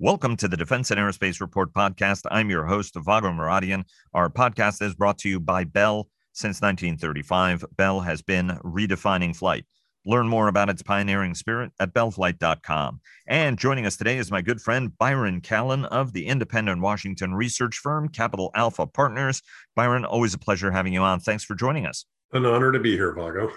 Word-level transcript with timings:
Welcome 0.00 0.36
to 0.36 0.46
the 0.46 0.56
Defense 0.56 0.92
and 0.92 1.00
Aerospace 1.00 1.40
Report 1.40 1.72
podcast. 1.72 2.20
I'm 2.30 2.50
your 2.50 2.64
host, 2.64 2.94
Vago 2.94 3.32
Muradian. 3.32 3.82
Our 4.14 4.30
podcast 4.30 4.80
is 4.80 4.94
brought 4.94 5.18
to 5.18 5.28
you 5.28 5.40
by 5.40 5.64
Bell. 5.64 6.06
Since 6.32 6.60
1935, 6.62 7.64
Bell 7.76 7.98
has 7.98 8.22
been 8.22 8.60
redefining 8.62 9.34
flight. 9.34 9.66
Learn 10.06 10.28
more 10.28 10.46
about 10.46 10.70
its 10.70 10.84
pioneering 10.84 11.34
spirit 11.34 11.72
at 11.80 11.92
bellflight.com. 11.94 13.00
And 13.26 13.58
joining 13.58 13.86
us 13.86 13.96
today 13.96 14.18
is 14.18 14.30
my 14.30 14.40
good 14.40 14.60
friend 14.60 14.96
Byron 14.96 15.40
Callan 15.40 15.84
of 15.86 16.12
the 16.12 16.26
independent 16.26 16.80
Washington 16.80 17.34
research 17.34 17.78
firm 17.78 18.08
Capital 18.08 18.52
Alpha 18.54 18.86
Partners. 18.86 19.42
Byron, 19.74 20.04
always 20.04 20.32
a 20.32 20.38
pleasure 20.38 20.70
having 20.70 20.92
you 20.92 21.00
on. 21.00 21.18
Thanks 21.18 21.42
for 21.42 21.56
joining 21.56 21.86
us. 21.86 22.04
An 22.32 22.46
honor 22.46 22.70
to 22.70 22.78
be 22.78 22.92
here, 22.92 23.12
Vago. 23.12 23.50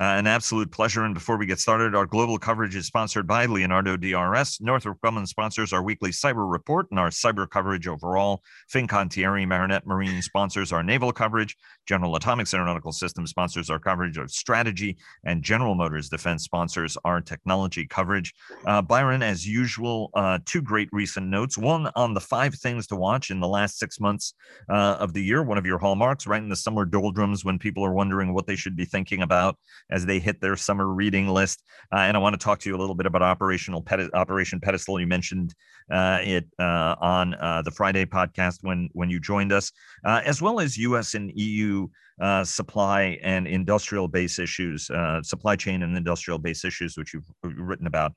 Uh, 0.00 0.16
an 0.16 0.26
absolute 0.26 0.70
pleasure. 0.70 1.04
And 1.04 1.12
before 1.12 1.36
we 1.36 1.44
get 1.44 1.60
started, 1.60 1.94
our 1.94 2.06
global 2.06 2.38
coverage 2.38 2.74
is 2.74 2.86
sponsored 2.86 3.26
by 3.26 3.44
Leonardo 3.44 3.96
DRS. 3.98 4.58
Northrop 4.62 4.98
Grumman 5.02 5.28
sponsors 5.28 5.70
our 5.72 5.82
weekly 5.82 6.10
cyber 6.10 6.50
report 6.50 6.86
and 6.90 6.98
our 6.98 7.10
cyber 7.10 7.48
coverage 7.48 7.86
overall. 7.86 8.42
Fincantieri 8.72 9.46
Marinette 9.46 9.86
Marine 9.86 10.22
sponsors 10.22 10.72
our 10.72 10.82
naval 10.82 11.12
coverage. 11.12 11.56
General 11.86 12.16
Atomics 12.16 12.54
Aeronautical 12.54 12.92
Systems 12.92 13.30
sponsors 13.30 13.68
our 13.68 13.78
coverage 13.78 14.16
of 14.16 14.30
strategy. 14.30 14.96
And 15.24 15.42
General 15.42 15.74
Motors 15.74 16.08
Defense 16.08 16.42
sponsors 16.42 16.96
our 17.04 17.20
technology 17.20 17.86
coverage. 17.86 18.32
Uh, 18.64 18.80
Byron, 18.80 19.22
as 19.22 19.46
usual, 19.46 20.10
uh, 20.14 20.38
two 20.46 20.62
great 20.62 20.88
recent 20.92 21.26
notes. 21.26 21.58
One 21.58 21.90
on 21.96 22.14
the 22.14 22.20
five 22.20 22.54
things 22.54 22.86
to 22.86 22.96
watch 22.96 23.30
in 23.30 23.40
the 23.40 23.48
last 23.48 23.78
six 23.78 24.00
months 24.00 24.32
uh, 24.70 24.96
of 24.98 25.12
the 25.12 25.22
year, 25.22 25.42
one 25.42 25.58
of 25.58 25.66
your 25.66 25.78
hallmarks, 25.78 26.26
right 26.26 26.42
in 26.42 26.48
the 26.48 26.56
summer 26.56 26.86
doldrums 26.86 27.44
when 27.44 27.58
people 27.58 27.84
are 27.84 27.92
wondering 27.92 28.32
what 28.32 28.46
they 28.46 28.56
should 28.56 28.74
be 28.74 28.86
thinking 28.86 29.20
about 29.20 29.58
as 29.90 30.06
they 30.06 30.18
hit 30.18 30.40
their 30.40 30.56
summer 30.56 30.88
reading 30.88 31.28
list. 31.28 31.62
Uh, 31.92 31.98
and 31.98 32.16
I 32.16 32.20
want 32.20 32.38
to 32.38 32.42
talk 32.42 32.58
to 32.60 32.68
you 32.68 32.76
a 32.76 32.78
little 32.80 32.94
bit 32.94 33.06
about 33.06 33.22
Operational 33.22 33.82
Ped- 33.82 34.10
Operation 34.14 34.60
Pedestal. 34.60 35.00
You 35.00 35.06
mentioned 35.06 35.54
uh, 35.90 36.18
it 36.22 36.46
uh, 36.58 36.96
on 37.00 37.34
uh, 37.34 37.62
the 37.62 37.70
Friday 37.70 38.04
podcast 38.04 38.58
when 38.62 38.88
when 38.92 39.10
you 39.10 39.20
joined 39.20 39.52
us, 39.52 39.72
uh, 40.04 40.22
as 40.24 40.40
well 40.40 40.60
as 40.60 40.76
U.S. 40.78 41.14
and 41.14 41.30
EU 41.34 41.88
uh, 42.20 42.44
supply 42.44 43.18
and 43.22 43.46
industrial 43.46 44.08
base 44.08 44.38
issues, 44.38 44.90
supply 45.22 45.56
chain 45.56 45.82
and 45.82 45.96
industrial 45.96 46.38
base 46.38 46.64
issues, 46.64 46.96
which 46.96 47.12
you've 47.14 47.30
written 47.42 47.86
about. 47.86 48.12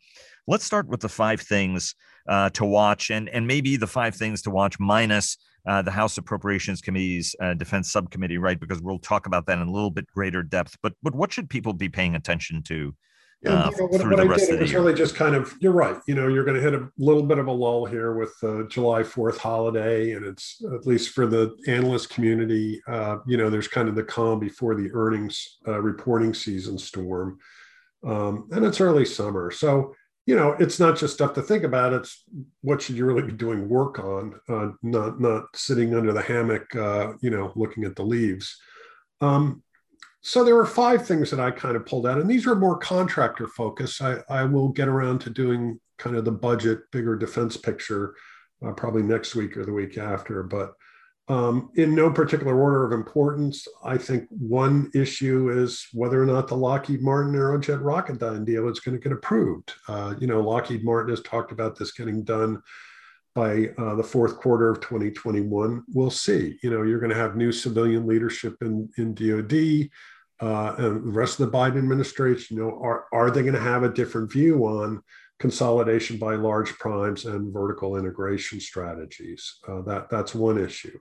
Let's 0.47 0.63
start 0.63 0.87
with 0.87 0.99
the 0.99 1.09
five 1.09 1.41
things 1.41 1.95
to 2.27 2.65
watch, 2.65 3.09
and 3.09 3.27
and 3.29 3.47
maybe 3.47 3.77
the 3.77 3.87
five 3.87 4.15
things 4.15 4.41
to 4.43 4.51
watch 4.51 4.79
minus 4.79 5.37
uh, 5.65 5.81
the 5.81 5.91
House 5.91 6.17
Appropriations 6.17 6.81
Committee's 6.81 7.35
uh, 7.39 7.53
Defense 7.53 7.91
Subcommittee, 7.91 8.37
right? 8.37 8.59
Because 8.59 8.81
we'll 8.81 8.99
talk 8.99 9.25
about 9.25 9.45
that 9.47 9.59
in 9.59 9.67
a 9.67 9.71
little 9.71 9.91
bit 9.91 10.07
greater 10.07 10.43
depth. 10.43 10.77
But 10.81 10.93
but 11.01 11.15
what 11.15 11.33
should 11.33 11.49
people 11.49 11.73
be 11.73 11.89
paying 11.89 12.15
attention 12.15 12.63
to? 12.63 12.95
Uh, 13.45 13.69
you 13.71 13.77
know, 13.77 13.87
what, 13.87 14.07
what 14.07 14.19
I 14.19 14.37
did 14.37 14.49
it 14.49 14.59
was 14.59 14.71
year? 14.71 14.79
really 14.79 14.93
just 14.93 15.15
kind 15.15 15.35
of 15.35 15.53
you're 15.59 15.71
right. 15.71 15.97
You 16.07 16.15
know, 16.15 16.27
you're 16.27 16.45
going 16.45 16.55
to 16.55 16.61
hit 16.61 16.73
a 16.73 16.89
little 16.97 17.23
bit 17.23 17.37
of 17.37 17.47
a 17.47 17.51
lull 17.51 17.85
here 17.85 18.15
with 18.15 18.33
the 18.41 18.67
July 18.69 19.03
Fourth 19.03 19.37
holiday, 19.37 20.13
and 20.13 20.25
it's 20.25 20.63
at 20.73 20.87
least 20.87 21.09
for 21.09 21.27
the 21.27 21.55
analyst 21.67 22.09
community. 22.09 22.81
Uh, 22.87 23.17
you 23.27 23.37
know, 23.37 23.49
there's 23.49 23.67
kind 23.67 23.87
of 23.87 23.95
the 23.95 24.03
calm 24.03 24.39
before 24.39 24.75
the 24.75 24.89
earnings 24.93 25.57
uh, 25.67 25.79
reporting 25.79 26.33
season 26.33 26.77
storm, 26.77 27.37
um, 28.03 28.47
and 28.51 28.65
it's 28.65 28.81
early 28.81 29.05
summer, 29.05 29.51
so 29.51 29.93
you 30.25 30.35
know, 30.35 30.53
it's 30.59 30.79
not 30.79 30.97
just 30.97 31.13
stuff 31.13 31.33
to 31.33 31.41
think 31.41 31.63
about. 31.63 31.93
It's 31.93 32.23
what 32.61 32.81
should 32.81 32.95
you 32.97 33.05
really 33.05 33.21
be 33.21 33.31
doing 33.31 33.69
work 33.69 33.99
on, 33.99 34.33
uh, 34.49 34.71
not 34.81 35.19
not 35.19 35.55
sitting 35.55 35.93
under 35.93 36.13
the 36.13 36.21
hammock, 36.21 36.75
uh, 36.75 37.13
you 37.21 37.29
know, 37.29 37.51
looking 37.55 37.83
at 37.83 37.95
the 37.95 38.03
leaves. 38.03 38.59
Um, 39.21 39.63
so 40.21 40.43
there 40.43 40.55
were 40.55 40.65
five 40.65 41.05
things 41.05 41.29
that 41.29 41.39
I 41.39 41.51
kind 41.51 41.75
of 41.75 41.85
pulled 41.85 42.07
out, 42.07 42.19
and 42.19 42.27
these 42.27 42.47
are 42.47 42.55
more 42.55 42.77
contractor 42.77 43.47
focused. 43.47 44.01
I, 44.01 44.21
I 44.27 44.43
will 44.43 44.69
get 44.69 44.87
around 44.87 45.19
to 45.19 45.29
doing 45.29 45.79
kind 45.99 46.15
of 46.15 46.25
the 46.25 46.31
budget, 46.31 46.79
bigger 46.91 47.15
defense 47.15 47.55
picture, 47.55 48.15
uh, 48.65 48.71
probably 48.71 49.03
next 49.03 49.35
week 49.35 49.55
or 49.55 49.65
the 49.65 49.71
week 49.71 49.99
after. 49.99 50.41
But 50.41 50.73
um, 51.27 51.71
in 51.75 51.95
no 51.95 52.11
particular 52.11 52.59
order 52.59 52.85
of 52.85 52.91
importance, 52.91 53.67
I 53.83 53.97
think 53.97 54.27
one 54.29 54.91
issue 54.93 55.49
is 55.49 55.87
whether 55.91 56.21
or 56.21 56.25
not 56.25 56.47
the 56.47 56.55
Lockheed 56.55 57.01
Martin 57.01 57.33
Aerojet 57.33 57.81
Rocketdyne 57.81 58.45
deal 58.45 58.69
is 58.69 58.79
going 58.79 58.95
to 58.95 59.01
get 59.01 59.11
approved. 59.11 59.73
Uh, 59.87 60.13
you 60.19 60.27
know, 60.27 60.41
Lockheed 60.41 60.85
Martin 60.85 61.09
has 61.09 61.21
talked 61.21 61.51
about 61.51 61.77
this 61.77 61.93
getting 61.93 62.23
done 62.23 62.61
by 63.33 63.69
uh, 63.77 63.95
the 63.95 64.03
fourth 64.03 64.37
quarter 64.37 64.69
of 64.69 64.79
2021. 64.81 65.83
We'll 65.93 66.11
see. 66.11 66.59
You 66.61 66.69
know, 66.69 66.83
you're 66.83 66.99
going 66.99 67.11
to 67.11 67.17
have 67.17 67.35
new 67.35 67.51
civilian 67.51 68.05
leadership 68.05 68.55
in, 68.61 68.89
in 68.97 69.15
DoD. 69.15 69.89
Uh, 70.39 70.75
and 70.77 71.07
the 71.07 71.11
rest 71.11 71.39
of 71.39 71.49
the 71.49 71.57
Biden 71.57 71.77
administration, 71.77 72.57
you 72.57 72.63
know, 72.63 72.79
are, 72.83 73.05
are 73.11 73.31
they 73.31 73.41
going 73.41 73.55
to 73.55 73.59
have 73.59 73.83
a 73.83 73.89
different 73.89 74.31
view 74.31 74.65
on 74.65 75.01
consolidation 75.39 76.17
by 76.17 76.35
large 76.35 76.77
primes 76.77 77.25
and 77.25 77.51
vertical 77.51 77.97
integration 77.97 78.59
strategies? 78.59 79.59
Uh, 79.67 79.81
that 79.81 80.09
that's 80.09 80.35
one 80.35 80.57
issue. 80.57 80.97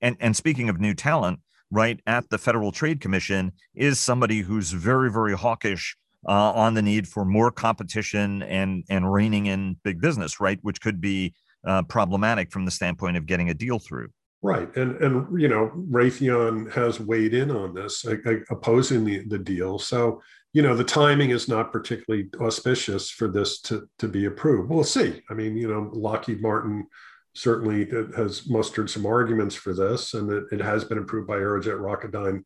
And 0.00 0.16
and 0.20 0.36
speaking 0.36 0.68
of 0.68 0.80
new 0.80 0.94
talent, 0.94 1.40
right 1.70 2.00
at 2.06 2.28
the 2.30 2.38
Federal 2.38 2.72
Trade 2.72 3.00
Commission 3.00 3.52
is 3.74 3.98
somebody 3.98 4.40
who's 4.40 4.72
very 4.72 5.10
very 5.10 5.36
hawkish 5.36 5.96
uh, 6.28 6.52
on 6.52 6.74
the 6.74 6.82
need 6.82 7.08
for 7.08 7.24
more 7.24 7.50
competition 7.50 8.42
and 8.42 8.84
and 8.88 9.10
reining 9.12 9.46
in 9.46 9.76
big 9.82 10.00
business, 10.00 10.40
right? 10.40 10.58
Which 10.62 10.80
could 10.80 11.00
be 11.00 11.34
uh, 11.66 11.82
problematic 11.82 12.50
from 12.50 12.64
the 12.64 12.70
standpoint 12.70 13.16
of 13.16 13.26
getting 13.26 13.50
a 13.50 13.54
deal 13.54 13.78
through. 13.78 14.08
Right, 14.42 14.74
and 14.76 14.96
and 15.02 15.40
you 15.40 15.48
know 15.48 15.70
Raytheon 15.90 16.72
has 16.72 16.98
weighed 16.98 17.34
in 17.34 17.50
on 17.50 17.74
this, 17.74 18.06
opposing 18.50 19.04
the 19.04 19.24
the 19.26 19.38
deal. 19.38 19.78
So 19.78 20.22
you 20.54 20.62
know 20.62 20.74
the 20.74 20.84
timing 20.84 21.30
is 21.30 21.46
not 21.46 21.72
particularly 21.72 22.30
auspicious 22.40 23.10
for 23.10 23.28
this 23.28 23.60
to 23.62 23.86
to 23.98 24.08
be 24.08 24.24
approved. 24.24 24.70
We'll 24.70 24.84
see. 24.84 25.20
I 25.28 25.34
mean, 25.34 25.58
you 25.58 25.68
know, 25.68 25.90
Lockheed 25.92 26.40
Martin 26.40 26.86
certainly 27.34 27.82
it 27.82 28.14
has 28.16 28.48
mustered 28.48 28.90
some 28.90 29.06
arguments 29.06 29.54
for 29.54 29.74
this, 29.74 30.14
and 30.14 30.30
it, 30.30 30.44
it 30.52 30.60
has 30.60 30.84
been 30.84 30.98
approved 30.98 31.28
by 31.28 31.36
Aerojet 31.36 31.78
Rocketdyne 31.78 32.44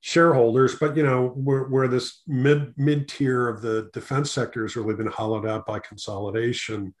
shareholders. 0.00 0.76
But 0.76 0.96
you 0.96 1.02
know, 1.02 1.28
where, 1.28 1.64
where 1.64 1.88
this 1.88 2.22
mid 2.26 2.74
mid 2.76 3.08
tier 3.08 3.48
of 3.48 3.62
the 3.62 3.90
defense 3.92 4.30
sector 4.30 4.62
has 4.62 4.76
really 4.76 4.94
been 4.94 5.06
hollowed 5.06 5.46
out 5.46 5.66
by 5.66 5.80
consolidation, 5.80 6.94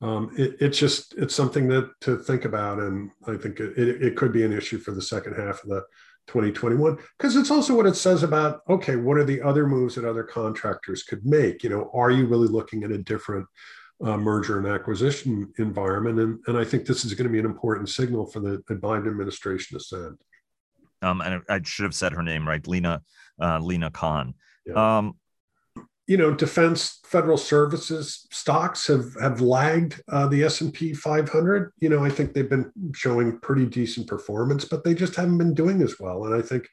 um, 0.00 0.30
it, 0.36 0.56
it's 0.60 0.78
just 0.78 1.14
it's 1.14 1.34
something 1.34 1.68
that 1.68 1.90
to 2.02 2.16
think 2.18 2.44
about, 2.44 2.78
and 2.78 3.10
I 3.26 3.36
think 3.36 3.60
it, 3.60 3.76
it, 3.76 4.02
it 4.02 4.16
could 4.16 4.32
be 4.32 4.44
an 4.44 4.52
issue 4.52 4.78
for 4.78 4.92
the 4.92 5.02
second 5.02 5.34
half 5.34 5.62
of 5.62 5.70
the 5.70 5.84
2021 6.28 6.98
because 7.16 7.36
it's 7.36 7.50
also 7.50 7.74
what 7.74 7.86
it 7.86 7.96
says 7.96 8.22
about 8.22 8.60
okay 8.68 8.96
what 8.96 9.16
are 9.16 9.24
the 9.24 9.40
other 9.40 9.66
moves 9.66 9.94
that 9.94 10.04
other 10.04 10.22
contractors 10.22 11.02
could 11.02 11.24
make 11.24 11.62
you 11.62 11.70
know 11.70 11.90
are 11.94 12.10
you 12.10 12.26
really 12.26 12.46
looking 12.46 12.84
at 12.84 12.90
a 12.90 12.98
different 12.98 13.46
uh, 14.04 14.16
merger 14.16 14.58
and 14.58 14.66
acquisition 14.66 15.52
environment. 15.58 16.20
And, 16.20 16.38
and 16.46 16.56
I 16.56 16.64
think 16.64 16.86
this 16.86 17.04
is 17.04 17.14
going 17.14 17.26
to 17.26 17.32
be 17.32 17.38
an 17.38 17.46
important 17.46 17.88
signal 17.88 18.26
for 18.26 18.40
the, 18.40 18.62
the 18.68 18.74
Biden 18.74 19.08
administration 19.08 19.78
to 19.78 19.84
send. 19.84 20.18
Um, 21.02 21.20
and 21.20 21.42
I 21.48 21.60
should 21.64 21.84
have 21.84 21.94
said 21.94 22.12
her 22.12 22.22
name 22.22 22.46
right, 22.46 22.66
Lena 22.66 23.02
uh, 23.40 23.58
Lina 23.60 23.90
Khan. 23.90 24.34
Yeah. 24.66 24.98
Um, 24.98 25.16
you 26.06 26.16
know, 26.16 26.32
defense 26.32 27.00
federal 27.04 27.36
services 27.36 28.26
stocks 28.32 28.86
have 28.86 29.14
have 29.20 29.42
lagged 29.42 30.02
uh, 30.08 30.26
the 30.26 30.42
S 30.42 30.62
and 30.62 30.72
P 30.72 30.94
500. 30.94 31.72
You 31.80 31.90
know, 31.90 32.04
I 32.04 32.08
think 32.08 32.32
they've 32.32 32.48
been 32.48 32.72
showing 32.94 33.38
pretty 33.40 33.66
decent 33.66 34.06
performance, 34.06 34.64
but 34.64 34.84
they 34.84 34.94
just 34.94 35.14
haven't 35.16 35.38
been 35.38 35.54
doing 35.54 35.82
as 35.82 36.00
well. 36.00 36.24
And 36.24 36.34
I 36.34 36.40
think 36.40 36.66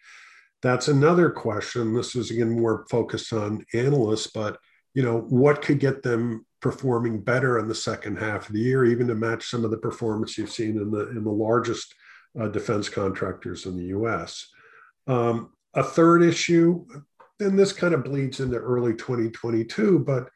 that's 0.61 0.87
another 0.87 1.29
question. 1.29 1.93
This 1.93 2.15
is 2.15 2.31
again 2.31 2.49
more 2.49 2.85
focused 2.89 3.33
on 3.33 3.65
analysts, 3.73 4.27
but 4.27 4.57
you 4.93 5.03
know, 5.03 5.19
what 5.19 5.61
could 5.61 5.79
get 5.79 6.01
them 6.01 6.45
performing 6.65 7.21
better 7.21 7.59
in 7.59 7.67
the 7.67 7.75
second 7.75 8.17
half 8.17 8.47
of 8.47 8.55
the 8.55 8.59
year, 8.59 8.85
even 8.85 9.05
to 9.07 9.13
match 9.13 9.51
some 9.51 9.63
of 9.63 9.69
the 9.69 9.77
performance 9.77 10.35
you've 10.35 10.49
seen 10.49 10.77
in 10.77 10.89
the 10.89 11.09
in 11.09 11.23
the 11.23 11.29
largest 11.29 11.93
uh, 12.41 12.47
defense 12.47 12.89
contractors 12.89 13.67
in 13.67 13.77
the 13.77 13.89
U.S. 13.97 14.49
Um, 15.05 15.51
a 15.75 15.83
third 15.83 16.23
issue, 16.23 16.83
and 17.39 17.59
this 17.59 17.71
kind 17.71 17.93
of 17.93 18.03
bleeds 18.03 18.39
into 18.39 18.57
early 18.57 18.95
2022, 18.95 19.99
but 19.99 20.27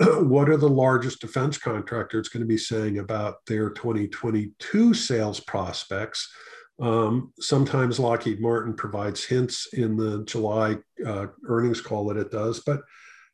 what 0.26 0.48
are 0.48 0.56
the 0.56 0.66
largest 0.66 1.20
defense 1.20 1.58
contractors 1.58 2.30
going 2.30 2.40
to 2.40 2.46
be 2.46 2.56
saying 2.56 2.98
about 2.98 3.44
their 3.46 3.68
2022 3.68 4.94
sales 4.94 5.38
prospects? 5.40 6.32
Um, 6.80 7.30
sometimes 7.40 8.00
Lockheed 8.00 8.40
Martin 8.40 8.72
provides 8.72 9.22
hints 9.22 9.68
in 9.74 9.98
the 9.98 10.24
July 10.24 10.78
uh, 11.06 11.26
earnings 11.46 11.82
call 11.82 12.06
that 12.06 12.16
it 12.16 12.30
does, 12.30 12.60
but 12.60 12.80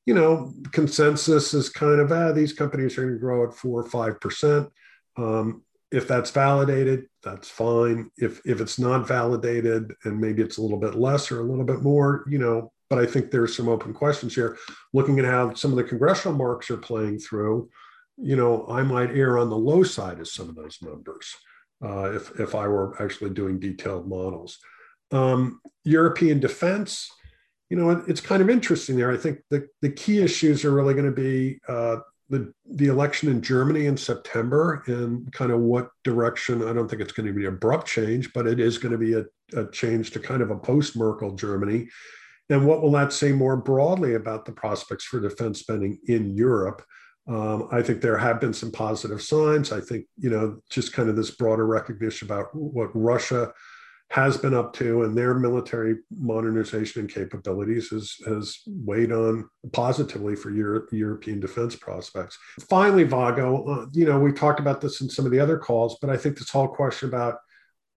you 0.07 0.15
know, 0.15 0.53
consensus 0.73 1.55
is 1.55 1.69
kind 1.69 2.01
of, 2.01 2.11
ah, 2.13 2.33
these 2.33 2.53
companies 2.53 2.97
are 2.97 3.03
going 3.03 3.15
to 3.15 3.21
grow 3.21 3.47
at 3.47 3.55
four 3.55 3.83
or 3.83 3.89
5%. 3.89 4.71
Um, 5.17 5.63
if 5.93 6.07
that's 6.07 6.31
validated, 6.31 7.07
that's 7.23 7.49
fine. 7.49 8.11
If, 8.17 8.41
if 8.45 8.61
it's 8.61 8.79
not 8.79 9.09
validated 9.09 9.93
and 10.05 10.21
maybe 10.21 10.43
it's 10.43 10.59
a 10.59 10.63
little 10.63 10.79
bit 10.79 10.95
less 10.95 11.31
or 11.31 11.41
a 11.41 11.45
little 11.45 11.65
bit 11.65 11.83
more, 11.83 12.25
you 12.29 12.39
know, 12.39 12.73
but 12.89 12.99
I 12.99 13.07
think 13.07 13.31
there's 13.31 13.57
some 13.57 13.69
open 13.69 13.93
questions 13.93 14.35
here. 14.35 14.57
Looking 14.93 15.19
at 15.19 15.25
how 15.25 15.55
some 15.55 15.71
of 15.71 15.77
the 15.77 15.85
congressional 15.85 16.37
marks 16.37 16.71
are 16.71 16.77
playing 16.77 17.19
through, 17.19 17.69
you 18.17 18.37
know, 18.37 18.67
I 18.69 18.83
might 18.83 19.11
err 19.11 19.39
on 19.39 19.49
the 19.49 19.57
low 19.57 19.83
side 19.83 20.21
of 20.21 20.29
some 20.29 20.49
of 20.49 20.57
those 20.57 20.79
numbers 20.83 21.35
uh, 21.85 22.13
if, 22.13 22.39
if 22.39 22.55
I 22.55 22.67
were 22.69 23.01
actually 23.03 23.31
doing 23.31 23.59
detailed 23.59 24.09
models. 24.09 24.59
Um, 25.13 25.61
European 25.85 26.41
defense, 26.41 27.11
you 27.71 27.77
know, 27.79 28.05
it's 28.07 28.21
kind 28.21 28.43
of 28.43 28.51
interesting 28.51 28.97
there. 28.97 29.11
I 29.11 29.17
think 29.17 29.39
the, 29.49 29.69
the 29.81 29.91
key 29.91 30.21
issues 30.21 30.65
are 30.65 30.73
really 30.73 30.93
going 30.93 31.07
to 31.07 31.13
be, 31.13 31.61
uh, 31.69 31.97
the 32.29 32.55
the 32.65 32.87
election 32.87 33.29
in 33.29 33.43
Germany 33.43 33.87
in 33.87 33.97
September 33.97 34.85
and 34.87 35.31
kind 35.33 35.51
of 35.51 35.59
what 35.61 35.91
direction. 36.05 36.67
I 36.67 36.73
don't 36.73 36.89
think 36.89 37.03
it's 37.03 37.13
going 37.13 37.27
to 37.27 37.33
be 37.33 37.45
an 37.45 37.55
abrupt 37.55 37.89
change, 37.89 38.33
but 38.33 38.47
it 38.47 38.61
is 38.61 38.79
going 38.79 38.93
to 38.93 38.99
be 38.99 39.15
a, 39.15 39.25
a 39.61 39.69
change 39.73 40.13
to 40.13 40.21
kind 40.21 40.41
of 40.41 40.51
a 40.53 40.57
post 40.57 40.97
Merkel 40.97 41.35
Germany. 41.35 41.89
And 42.49 42.67
what 42.67 42.83
will 42.83 42.93
that 42.93 43.13
say 43.13 43.33
more 43.33 43.57
broadly 43.57 44.15
about 44.15 44.45
the 44.45 44.53
prospects 44.53 45.05
for 45.05 45.21
defense 45.21 45.59
spending 45.59 45.99
in 46.07 46.31
Europe? 46.31 46.83
Um, 47.29 47.69
I 47.73 47.83
think 47.83 48.01
there 48.01 48.19
have 48.19 48.41
been 48.41 48.55
some 48.55 48.73
positive 48.73 49.23
signs. 49.23 49.73
I 49.73 49.81
think, 49.81 50.07
you 50.17 50.31
know, 50.31 50.61
just 50.71 50.93
kind 50.93 51.09
of 51.09 51.17
this 51.17 51.33
broader 51.33 51.67
recognition 51.67 52.27
about 52.27 52.55
what 52.55 52.91
Russia 52.95 53.53
has 54.11 54.37
been 54.37 54.55
up 54.55 54.73
to 54.73 55.05
and 55.05 55.17
their 55.17 55.35
military 55.35 55.97
modernization 56.19 57.01
and 57.01 57.15
capabilities 57.15 57.91
has, 57.91 58.17
has 58.27 58.59
weighed 58.67 59.13
on 59.13 59.49
positively 59.73 60.35
for 60.35 60.51
Euro, 60.51 60.83
European 60.91 61.39
defense 61.39 61.77
prospects. 61.77 62.37
Finally, 62.69 63.05
Vago, 63.05 63.65
uh, 63.69 63.87
you 63.93 64.05
know, 64.05 64.19
we 64.19 64.33
talked 64.33 64.59
about 64.59 64.81
this 64.81 65.01
in 65.01 65.09
some 65.09 65.27
of 65.27 65.31
the 65.31 65.39
other 65.39 65.57
calls, 65.57 65.97
but 66.01 66.11
I 66.11 66.17
think 66.17 66.37
this 66.37 66.51
whole 66.51 66.67
question 66.67 67.09
about, 67.09 67.37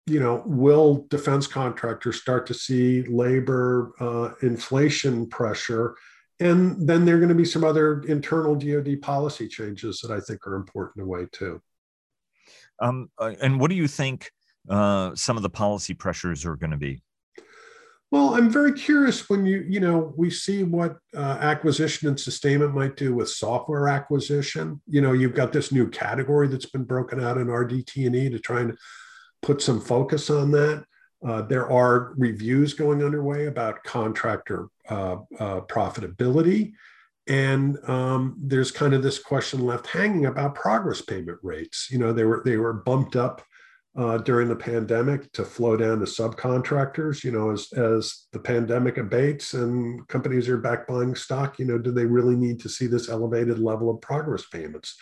you 0.05 0.19
know, 0.19 0.43
will 0.45 1.07
defense 1.09 1.47
contractors 1.47 2.21
start 2.21 2.45
to 2.45 2.53
see 2.53 3.01
labor 3.03 3.93
uh, 3.99 4.33
inflation 4.43 5.27
pressure? 5.27 5.95
And 6.39 6.87
then 6.87 7.05
there 7.05 7.15
are 7.15 7.19
going 7.19 7.29
to 7.29 7.35
be 7.35 7.43
some 7.43 7.63
other 7.63 8.01
internal 8.01 8.53
DoD 8.53 9.01
policy 9.01 9.47
changes 9.47 9.99
that 10.01 10.11
I 10.11 10.19
think 10.19 10.45
are 10.45 10.55
important 10.55 10.97
to 11.03 11.07
weigh 11.07 11.25
too. 11.31 11.59
Um, 12.79 13.09
uh, 13.17 13.33
and 13.41 13.59
what 13.59 13.71
do 13.71 13.75
you 13.75 13.87
think? 13.87 14.29
Uh, 14.69 15.15
some 15.15 15.37
of 15.37 15.43
the 15.43 15.49
policy 15.49 15.93
pressures 15.93 16.45
are 16.45 16.55
going 16.55 16.71
to 16.71 16.77
be? 16.77 17.01
Well, 18.11 18.35
I'm 18.35 18.51
very 18.51 18.73
curious 18.73 19.27
when 19.27 19.43
you, 19.43 19.65
you 19.67 19.79
know, 19.79 20.13
we 20.15 20.29
see 20.29 20.63
what 20.63 20.97
uh, 21.15 21.37
acquisition 21.39 22.07
and 22.07 22.19
sustainment 22.19 22.75
might 22.75 22.95
do 22.95 23.15
with 23.15 23.27
software 23.29 23.87
acquisition. 23.87 24.79
You 24.87 25.01
know, 25.01 25.13
you've 25.13 25.33
got 25.33 25.51
this 25.51 25.71
new 25.71 25.89
category 25.89 26.47
that's 26.47 26.67
been 26.67 26.83
broken 26.83 27.23
out 27.23 27.39
in 27.39 27.47
RDT&E 27.47 28.29
to 28.29 28.39
try 28.39 28.61
and 28.61 28.77
put 29.41 29.63
some 29.63 29.81
focus 29.81 30.29
on 30.29 30.51
that. 30.51 30.85
Uh, 31.27 31.41
there 31.41 31.71
are 31.71 32.13
reviews 32.15 32.73
going 32.75 33.03
underway 33.03 33.47
about 33.47 33.83
contractor 33.83 34.67
uh, 34.89 35.15
uh, 35.39 35.61
profitability. 35.61 36.73
And 37.27 37.79
um, 37.89 38.35
there's 38.37 38.71
kind 38.71 38.93
of 38.93 39.01
this 39.01 39.17
question 39.17 39.65
left 39.65 39.87
hanging 39.87 40.27
about 40.27 40.53
progress 40.53 41.01
payment 41.01 41.39
rates. 41.41 41.87
You 41.89 41.97
know, 41.97 42.13
they 42.13 42.25
were 42.25 42.43
they 42.45 42.57
were 42.57 42.73
bumped 42.73 43.15
up 43.15 43.41
uh, 43.95 44.17
during 44.19 44.47
the 44.47 44.55
pandemic 44.55 45.31
to 45.33 45.45
flow 45.45 45.77
down 45.77 45.99
to 45.99 46.05
subcontractors. 46.05 47.23
You 47.23 47.31
know, 47.31 47.51
as 47.51 47.71
as 47.73 48.25
the 48.31 48.39
pandemic 48.39 48.97
abates 48.97 49.53
and 49.53 50.07
companies 50.07 50.49
are 50.49 50.57
back 50.57 50.87
buying 50.87 51.15
stock, 51.15 51.59
you 51.59 51.65
know, 51.65 51.77
do 51.77 51.91
they 51.91 52.05
really 52.05 52.35
need 52.35 52.59
to 52.61 52.69
see 52.69 52.87
this 52.87 53.09
elevated 53.09 53.59
level 53.59 53.89
of 53.89 54.01
progress 54.01 54.45
payments 54.47 54.95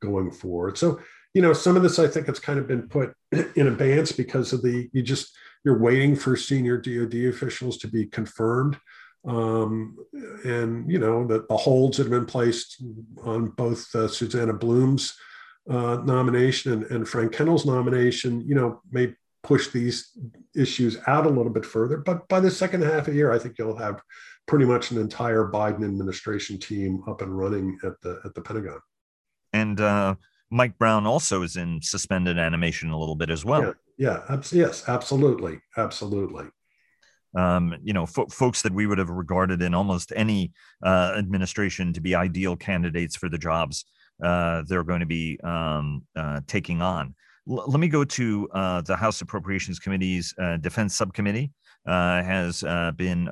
going 0.00 0.30
forward? 0.30 0.78
So, 0.78 1.00
you 1.34 1.42
know, 1.42 1.52
some 1.52 1.76
of 1.76 1.82
this 1.82 1.98
I 1.98 2.06
think 2.06 2.28
it's 2.28 2.38
kind 2.38 2.58
of 2.58 2.68
been 2.68 2.88
put 2.88 3.14
in 3.56 3.66
abeyance 3.66 4.12
because 4.12 4.52
of 4.52 4.62
the 4.62 4.88
you 4.92 5.02
just 5.02 5.36
you're 5.64 5.78
waiting 5.78 6.14
for 6.14 6.36
senior 6.36 6.78
DoD 6.78 7.14
officials 7.26 7.78
to 7.78 7.88
be 7.88 8.06
confirmed. 8.06 8.78
Um, 9.26 9.96
and 10.44 10.88
you 10.88 11.00
know 11.00 11.26
that 11.26 11.48
the 11.48 11.56
holds 11.56 11.96
that 11.96 12.04
have 12.04 12.12
been 12.12 12.26
placed 12.26 12.80
on 13.24 13.48
both 13.48 13.92
uh, 13.92 14.06
Susanna 14.06 14.52
Blume's 14.52 15.18
uh, 15.68 15.96
nomination 16.04 16.72
and, 16.72 16.84
and 16.84 17.08
Frank 17.08 17.32
Kendall's 17.32 17.66
nomination, 17.66 18.46
you 18.46 18.54
know, 18.54 18.80
may 18.90 19.14
push 19.42 19.68
these 19.68 20.10
issues 20.54 20.98
out 21.06 21.26
a 21.26 21.30
little 21.30 21.52
bit 21.52 21.64
further. 21.64 21.98
But 21.98 22.28
by 22.28 22.40
the 22.40 22.50
second 22.50 22.82
half 22.82 23.00
of 23.00 23.06
the 23.06 23.14
year, 23.14 23.32
I 23.32 23.38
think 23.38 23.56
you'll 23.58 23.76
have 23.76 24.02
pretty 24.46 24.64
much 24.64 24.90
an 24.90 24.98
entire 24.98 25.50
Biden 25.50 25.84
administration 25.84 26.58
team 26.58 27.02
up 27.08 27.22
and 27.22 27.36
running 27.36 27.78
at 27.84 28.00
the 28.02 28.20
at 28.24 28.34
the 28.34 28.40
Pentagon. 28.40 28.80
And 29.52 29.80
uh, 29.80 30.16
Mike 30.50 30.78
Brown 30.78 31.06
also 31.06 31.42
is 31.42 31.56
in 31.56 31.80
suspended 31.82 32.38
animation 32.38 32.90
a 32.90 32.98
little 32.98 33.16
bit 33.16 33.30
as 33.30 33.44
well. 33.44 33.74
Yeah, 33.96 34.20
yeah 34.28 34.40
yes, 34.52 34.88
absolutely, 34.88 35.60
absolutely. 35.76 36.46
Um, 37.36 37.74
you 37.82 37.92
know, 37.92 38.06
fo- 38.06 38.26
folks 38.26 38.62
that 38.62 38.72
we 38.72 38.86
would 38.86 38.98
have 38.98 39.10
regarded 39.10 39.60
in 39.60 39.74
almost 39.74 40.12
any 40.16 40.52
uh, 40.82 41.14
administration 41.16 41.92
to 41.92 42.00
be 42.00 42.14
ideal 42.14 42.56
candidates 42.56 43.14
for 43.14 43.28
the 43.28 43.38
jobs 43.38 43.84
uh, 44.22 44.62
they're 44.66 44.84
going 44.84 45.00
to 45.00 45.06
be 45.06 45.38
um, 45.44 46.02
uh, 46.16 46.40
taking 46.46 46.82
on. 46.82 47.14
L- 47.48 47.64
let 47.66 47.80
me 47.80 47.88
go 47.88 48.04
to 48.04 48.48
uh, 48.52 48.80
the 48.82 48.96
House 48.96 49.20
Appropriations 49.20 49.78
Committee's 49.78 50.34
uh, 50.40 50.56
Defense 50.58 50.94
Subcommittee. 50.96 51.52
Uh, 51.86 52.20
has 52.24 52.64
uh, 52.64 52.90
been 52.96 53.30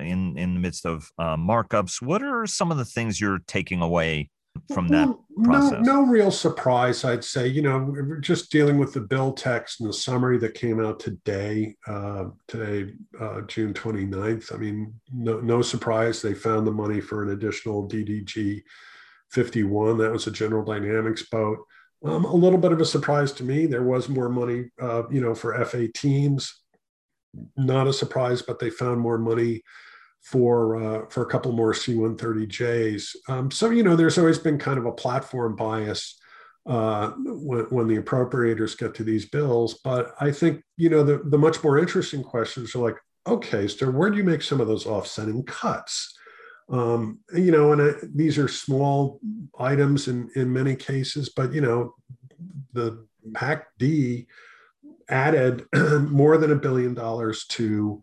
in 0.00 0.38
in 0.38 0.54
the 0.54 0.60
midst 0.60 0.86
of 0.86 1.10
markups. 1.18 2.00
What 2.00 2.22
are 2.22 2.46
some 2.46 2.70
of 2.70 2.78
the 2.78 2.84
things 2.84 3.20
you're 3.20 3.40
taking 3.48 3.82
away 3.82 4.30
from 4.72 4.88
that 4.88 5.08
process? 5.44 5.84
No, 5.84 6.02
no 6.02 6.06
real 6.06 6.30
surprise, 6.30 7.04
I'd 7.04 7.24
say. 7.24 7.46
You 7.46 7.62
know, 7.62 7.78
we're 7.78 8.18
just 8.18 8.50
dealing 8.50 8.78
with 8.78 8.92
the 8.92 9.00
bill 9.00 9.32
text 9.32 9.80
and 9.80 9.88
the 9.88 9.94
summary 9.94 10.38
that 10.38 10.54
came 10.54 10.84
out 10.84 11.00
today, 11.00 11.76
uh, 11.86 12.26
today, 12.48 12.92
uh, 13.20 13.42
June 13.42 13.74
29th. 13.74 14.54
I 14.54 14.56
mean, 14.56 14.94
no, 15.12 15.40
no 15.40 15.62
surprise. 15.62 16.22
They 16.22 16.34
found 16.34 16.66
the 16.66 16.72
money 16.72 17.00
for 17.00 17.22
an 17.22 17.30
additional 17.30 17.88
DDG 17.88 18.62
51. 19.36 19.98
That 19.98 20.12
was 20.12 20.26
a 20.26 20.30
General 20.30 20.64
Dynamics 20.64 21.22
boat. 21.30 21.58
Um, 22.02 22.24
a 22.24 22.34
little 22.34 22.58
bit 22.58 22.72
of 22.72 22.80
a 22.80 22.86
surprise 22.86 23.32
to 23.32 23.44
me. 23.44 23.66
There 23.66 23.82
was 23.82 24.08
more 24.08 24.30
money, 24.30 24.70
uh, 24.80 25.02
you 25.10 25.20
know, 25.20 25.34
for 25.34 25.60
F-18s. 25.60 26.50
Not 27.56 27.86
a 27.86 27.92
surprise, 27.92 28.40
but 28.40 28.58
they 28.58 28.70
found 28.70 28.98
more 28.98 29.18
money 29.18 29.62
for 30.22 30.76
uh, 30.82 31.06
for 31.10 31.22
a 31.22 31.26
couple 31.26 31.52
more 31.52 31.74
C-130Js. 31.74 33.14
Um, 33.28 33.50
so 33.50 33.70
you 33.70 33.82
know, 33.82 33.94
there's 33.94 34.18
always 34.18 34.38
been 34.38 34.58
kind 34.58 34.78
of 34.78 34.86
a 34.86 34.92
platform 34.92 35.54
bias 35.54 36.18
uh, 36.64 37.10
when, 37.18 37.64
when, 37.66 37.86
the 37.86 37.98
appropriators 37.98 38.76
get 38.76 38.94
to 38.94 39.04
these 39.04 39.26
bills. 39.26 39.78
But 39.84 40.14
I 40.18 40.32
think 40.32 40.62
you 40.78 40.88
know 40.88 41.02
the 41.02 41.18
the 41.18 41.38
much 41.38 41.62
more 41.62 41.78
interesting 41.78 42.22
questions 42.22 42.74
are 42.74 42.78
like, 42.78 42.96
okay, 43.26 43.68
so 43.68 43.90
where 43.90 44.10
do 44.10 44.16
you 44.16 44.24
make 44.24 44.42
some 44.42 44.62
of 44.62 44.66
those 44.66 44.86
offsetting 44.86 45.44
cuts? 45.44 46.16
Um, 46.68 47.20
you 47.32 47.52
know, 47.52 47.72
and 47.72 47.80
uh, 47.80 47.92
these 48.14 48.38
are 48.38 48.48
small 48.48 49.20
items 49.58 50.08
in, 50.08 50.28
in 50.34 50.52
many 50.52 50.74
cases, 50.74 51.28
but, 51.28 51.52
you 51.52 51.60
know, 51.60 51.94
the 52.72 53.06
HAC 53.36 53.66
D 53.78 54.26
added 55.08 55.64
more 55.74 56.38
than 56.38 56.52
a 56.52 56.56
billion 56.56 56.94
dollars 56.94 57.46
to 57.46 58.02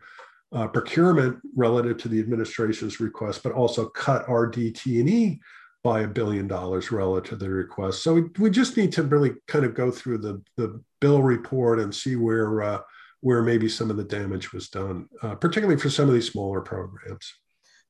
uh, 0.53 0.67
procurement 0.67 1.39
relative 1.55 1.97
to 1.97 2.07
the 2.07 2.19
administration's 2.19 2.99
request, 2.99 3.43
but 3.43 3.51
also 3.51 3.87
cut 3.89 4.25
RDT&E 4.27 5.39
by 5.83 6.01
a 6.01 6.07
billion 6.07 6.47
dollars 6.47 6.91
relative 6.91 7.31
to 7.31 7.35
the 7.35 7.49
request. 7.49 8.03
So 8.03 8.13
we, 8.13 8.23
we 8.39 8.49
just 8.49 8.77
need 8.77 8.93
to 8.93 9.03
really 9.03 9.33
kind 9.47 9.65
of 9.65 9.73
go 9.73 9.91
through 9.91 10.19
the, 10.19 10.41
the 10.55 10.81
bill 11.01 11.21
report 11.21 11.79
and 11.79 11.93
see 11.93 12.15
where 12.15 12.61
uh, 12.61 12.79
where 13.19 13.41
maybe 13.41 13.69
some 13.69 13.89
of 13.89 13.95
the 13.95 14.03
damage 14.03 14.51
was 14.51 14.67
done, 14.67 15.07
uh, 15.21 15.33
particularly 15.35 15.79
for 15.79 15.89
some 15.89 16.09
of 16.09 16.13
these 16.13 16.29
smaller 16.29 16.59
programs. 16.59 17.33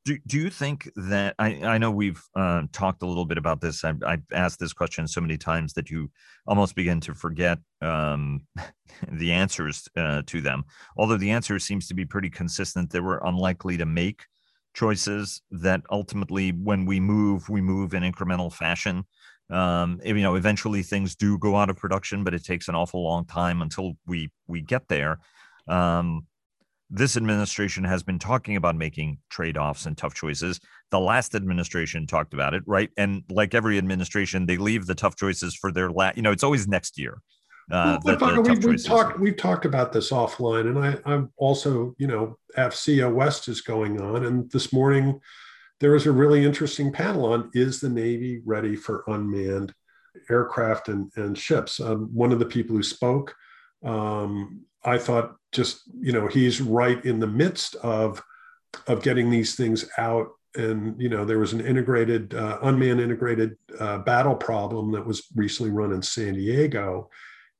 Do, 0.06 0.18
do 0.28 0.38
you 0.38 0.50
think 0.50 0.92
that 0.98 1.36
I, 1.40 1.64
I 1.64 1.78
know 1.78 1.90
we've 1.90 2.22
uh, 2.36 2.64
talked 2.74 3.04
a 3.04 3.06
little 3.06 3.26
bit 3.26 3.38
about 3.38 3.62
this? 3.62 3.86
I've, 3.86 4.04
I've, 4.06 4.24
asked 4.34 4.60
this 4.60 4.74
question 4.74 5.08
so 5.08 5.22
many 5.22 5.38
times 5.38 5.74
that 5.74 5.90
you 5.90 6.12
almost 6.46 6.76
begin 6.76 7.00
to 7.02 7.14
forget 7.14 7.60
um, 7.82 8.42
the 9.12 9.32
answers 9.32 9.88
uh, 9.96 10.22
to 10.28 10.42
them. 10.42 10.66
Although 10.98 11.18
the 11.18 11.32
answer 11.32 11.58
seems 11.58 11.88
to 11.88 11.94
be 11.94 12.04
pretty 12.06 12.30
consistent, 12.30 12.92
they 12.92 13.00
were 13.00 13.22
unlikely 13.24 13.78
to 13.78 13.86
make 13.86 14.24
choices 14.74 15.42
that 15.52 15.82
ultimately, 15.90 16.52
when 16.52 16.86
we 16.86 17.00
move, 17.00 17.48
we 17.48 17.62
move 17.62 17.94
in 17.94 18.04
incremental 18.04 18.52
fashion. 18.52 19.06
Um, 19.50 20.02
you 20.04 20.16
know, 20.16 20.36
eventually 20.36 20.84
things 20.84 21.16
do 21.16 21.38
go 21.38 21.56
out 21.56 21.70
of 21.70 21.78
production, 21.78 22.24
but 22.24 22.34
it 22.34 22.44
takes 22.44 22.68
an 22.68 22.76
awful 22.76 23.04
long 23.04 23.26
time 23.26 23.62
until 23.62 23.94
we 24.06 24.32
we 24.48 24.62
get 24.62 24.88
there. 24.88 25.20
Um, 25.68 26.26
this 26.96 27.18
administration 27.18 27.84
has 27.84 28.04
been 28.04 28.20
talking 28.20 28.56
about 28.56 28.76
making 28.76 29.18
trade-offs 29.30 29.86
and 29.86 29.98
tough 29.98 30.14
choices. 30.14 30.60
The 30.92 31.00
last 31.00 31.36
administration 31.36 32.08
talked 32.08 32.34
about 32.34 32.54
it 32.54 32.64
right? 32.66 32.90
And 32.98 33.24
like 33.30 33.54
every 33.54 33.78
administration 33.78 34.46
they 34.46 34.58
leave 34.58 34.86
the 34.86 34.96
tough 34.96 35.16
choices 35.16 35.56
for 35.56 35.72
their 35.72 35.90
last 35.90 36.18
you 36.18 36.24
know 36.24 36.32
it's 36.32 36.44
always 36.44 36.68
next 36.68 36.98
year 36.98 37.22
uh, 37.72 37.98
well, 38.04 38.18
the, 38.18 38.42
we, 38.42 38.74
have 38.74 38.84
talked 38.84 39.20
we've 39.20 39.38
talked 39.38 39.66
about 39.66 39.94
this 39.94 40.12
offline 40.12 40.68
and 40.68 40.78
i 40.78 41.12
i'm 41.12 41.32
also 41.38 41.96
you 41.98 42.08
know 42.08 42.38
afcea 42.58 43.12
west 43.12 43.48
is 43.48 43.62
going 43.62 44.02
on 44.02 44.26
and 44.26 44.52
this 44.52 44.74
morning 44.74 45.20
there 45.80 45.92
was 45.92 46.06
a 46.06 46.12
really 46.12 46.44
interesting 46.46 46.92
panel 46.92 47.26
on 47.26 47.50
is 47.54 47.80
the 47.80 47.90
navy 47.90 48.42
ready 48.46 48.76
for 48.76 49.04
unmanned 49.08 49.74
aircraft 50.30 50.90
and, 50.90 51.12
and 51.16 51.38
ships? 51.38 51.80
Um, 51.80 52.10
one 52.14 52.32
of 52.32 52.40
the 52.40 52.46
people 52.46 52.76
who 52.76 52.84
spoke 52.84 53.36
um, 53.84 54.62
I 54.86 54.98
thought 54.98 55.36
just 55.52 55.84
you 56.00 56.12
know 56.12 56.28
he's 56.28 56.62
right 56.62 57.04
in 57.06 57.20
the 57.20 57.28
midst 57.28 57.75
of 57.75 58.22
of 58.88 59.04
getting 59.04 59.30
these 59.30 59.56
things 59.56 59.90
out. 59.98 60.30
And 60.56 61.02
you 61.02 61.10
know 61.10 61.25
there 61.25 61.40
was 61.40 61.54
an 61.54 61.66
integrated 61.66 62.36
uh, 62.36 62.60
unmanned 62.62 63.02
integrated 63.02 63.58
uh, 63.80 64.00
battle 64.00 64.36
problem 64.36 64.92
that 64.92 65.06
was 65.06 65.28
recently 65.36 65.72
run 65.72 65.92
in 65.92 66.02
san 66.02 66.36
diego. 66.36 67.10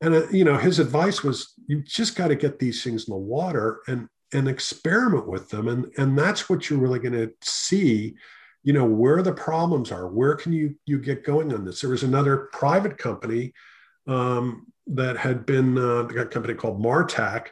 And 0.02 0.14
uh, 0.14 0.28
you 0.30 0.44
know 0.44 0.58
his 0.58 0.80
advice 0.80 1.24
was 1.24 1.54
you 1.68 1.82
just 1.82 2.16
got 2.16 2.28
to 2.28 2.36
get 2.36 2.60
these 2.60 2.84
things 2.84 3.08
in 3.08 3.12
the 3.12 3.18
water 3.18 3.82
and 3.88 4.08
and 4.34 4.48
experiment 4.48 5.28
with 5.28 5.50
them. 5.50 5.68
And 5.68 5.92
and 5.98 6.18
that's 6.18 6.50
what 6.50 6.70
you're 6.70 6.80
really 6.80 7.00
going 7.00 7.14
to 7.14 7.34
see 7.42 8.16
you 8.64 8.74
know 8.74 8.86
where 8.86 9.22
the 9.22 9.34
problems 9.34 9.92
are. 9.92 10.08
Where 10.08 10.36
can 10.36 10.54
you 10.54 10.76
you 10.86 11.00
get 11.00 11.26
going 11.26 11.54
on 11.54 11.66
this? 11.66 11.82
There 11.82 11.90
was 11.90 12.04
another 12.04 12.50
private 12.54 12.98
company 12.98 13.54
um, 14.08 14.68
that 14.88 15.18
had 15.18 15.46
been 15.46 15.78
uh, 15.78 16.06
a 16.08 16.26
company 16.26 16.54
called 16.54 16.82
martac 16.82 17.48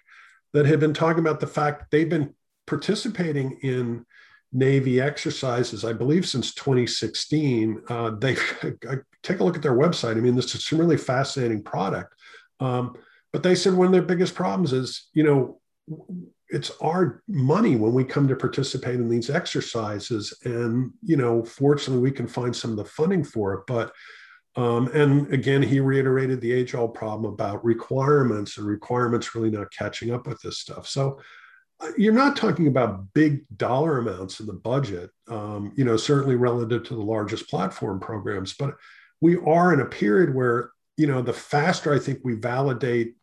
that 0.53 0.65
had 0.65 0.79
been 0.79 0.93
talking 0.93 1.19
about 1.19 1.39
the 1.39 1.47
fact 1.47 1.91
they've 1.91 2.09
been 2.09 2.33
participating 2.67 3.57
in 3.61 4.05
Navy 4.53 4.99
exercises, 4.99 5.85
I 5.85 5.93
believe, 5.93 6.27
since 6.27 6.53
2016. 6.53 7.81
Uh, 7.87 8.11
they 8.11 8.35
take 9.23 9.39
a 9.39 9.43
look 9.43 9.55
at 9.55 9.61
their 9.61 9.77
website. 9.77 10.17
I 10.17 10.19
mean, 10.19 10.35
this 10.35 10.53
is 10.53 10.71
a 10.71 10.75
really 10.75 10.97
fascinating 10.97 11.63
product. 11.63 12.13
Um, 12.59 12.95
but 13.31 13.43
they 13.43 13.55
said 13.55 13.73
one 13.73 13.87
of 13.87 13.93
their 13.93 14.01
biggest 14.01 14.35
problems 14.35 14.73
is, 14.73 15.07
you 15.13 15.23
know, 15.23 15.61
it's 16.49 16.71
our 16.81 17.23
money 17.27 17.77
when 17.77 17.93
we 17.93 18.03
come 18.03 18.27
to 18.27 18.35
participate 18.35 18.95
in 18.95 19.07
these 19.07 19.29
exercises, 19.29 20.37
and 20.43 20.91
you 21.01 21.15
know, 21.15 21.43
fortunately, 21.43 22.03
we 22.03 22.11
can 22.11 22.27
find 22.27 22.53
some 22.53 22.71
of 22.71 22.77
the 22.77 22.85
funding 22.85 23.23
for 23.23 23.53
it. 23.53 23.61
But 23.67 23.93
um, 24.55 24.89
and 24.93 25.31
again, 25.33 25.61
he 25.61 25.79
reiterated 25.79 26.41
the 26.41 26.51
age-old 26.51 26.93
problem 26.93 27.31
about 27.33 27.63
requirements 27.63 28.57
and 28.57 28.67
requirements 28.67 29.33
really 29.33 29.49
not 29.49 29.71
catching 29.71 30.11
up 30.11 30.27
with 30.27 30.41
this 30.41 30.59
stuff. 30.59 30.87
So 30.87 31.19
you're 31.97 32.13
not 32.13 32.35
talking 32.35 32.67
about 32.67 33.13
big 33.13 33.45
dollar 33.57 33.99
amounts 33.99 34.39
in 34.39 34.45
the 34.45 34.53
budget, 34.53 35.09
um, 35.29 35.71
you 35.75 35.85
know, 35.85 35.97
certainly 35.97 36.35
relative 36.35 36.83
to 36.83 36.95
the 36.95 37.01
largest 37.01 37.49
platform 37.49 37.99
programs, 37.99 38.53
but 38.53 38.75
we 39.21 39.37
are 39.37 39.73
in 39.73 39.79
a 39.79 39.85
period 39.85 40.35
where, 40.35 40.71
you 40.97 41.07
know, 41.07 41.21
the 41.21 41.33
faster 41.33 41.93
I 41.93 41.99
think 41.99 42.19
we 42.23 42.35
validate 42.35 43.15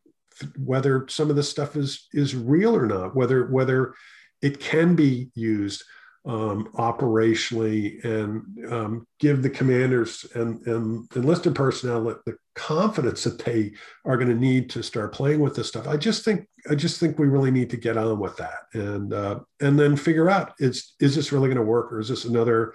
whether 0.56 1.06
some 1.08 1.30
of 1.30 1.36
this 1.36 1.48
stuff 1.48 1.76
is 1.76 2.08
is 2.12 2.34
real 2.34 2.74
or 2.74 2.86
not, 2.86 3.14
whether 3.14 3.46
whether 3.46 3.94
it 4.40 4.60
can 4.60 4.94
be 4.94 5.30
used 5.34 5.84
um, 6.26 6.68
operationally 6.74 8.02
and 8.04 8.72
um, 8.72 9.06
give 9.18 9.42
the 9.42 9.50
commanders 9.50 10.26
and, 10.34 10.64
and 10.66 11.08
enlisted 11.14 11.54
personnel 11.54 12.02
the 12.02 12.36
confidence 12.54 13.24
that 13.24 13.38
they 13.44 13.72
are 14.04 14.16
going 14.16 14.28
to 14.28 14.34
need 14.34 14.68
to 14.70 14.82
start 14.82 15.14
playing 15.14 15.40
with 15.40 15.54
this 15.54 15.68
stuff. 15.68 15.86
I 15.86 15.96
just 15.96 16.24
think 16.24 16.46
I 16.68 16.74
just 16.74 16.98
think 17.00 17.18
we 17.18 17.28
really 17.28 17.50
need 17.50 17.70
to 17.70 17.76
get 17.76 17.96
on 17.96 18.18
with 18.18 18.36
that 18.36 18.64
and 18.74 19.12
uh, 19.12 19.40
and 19.60 19.78
then 19.78 19.96
figure 19.96 20.28
out 20.28 20.54
is 20.58 20.94
is 21.00 21.14
this 21.14 21.32
really 21.32 21.48
going 21.48 21.56
to 21.56 21.62
work 21.62 21.92
or 21.92 22.00
is 22.00 22.08
this 22.08 22.24
another 22.24 22.74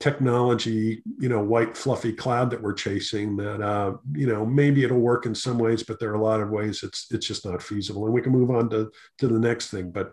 technology 0.00 1.02
you 1.18 1.28
know 1.28 1.42
white 1.42 1.76
fluffy 1.76 2.12
cloud 2.12 2.50
that 2.50 2.60
we're 2.60 2.72
chasing 2.72 3.36
that 3.36 3.60
uh, 3.60 3.94
you 4.12 4.26
know 4.26 4.44
maybe 4.44 4.82
it'll 4.82 4.98
work 4.98 5.24
in 5.24 5.34
some 5.34 5.58
ways 5.58 5.82
but 5.82 6.00
there 6.00 6.10
are 6.10 6.16
a 6.16 6.22
lot 6.22 6.40
of 6.40 6.50
ways 6.50 6.82
it's 6.82 7.06
it's 7.10 7.26
just 7.26 7.46
not 7.46 7.62
feasible 7.62 8.04
and 8.04 8.12
we 8.12 8.20
can 8.20 8.32
move 8.32 8.50
on 8.50 8.68
to 8.68 8.90
to 9.18 9.28
the 9.28 9.38
next 9.38 9.70
thing 9.70 9.90
but 9.90 10.12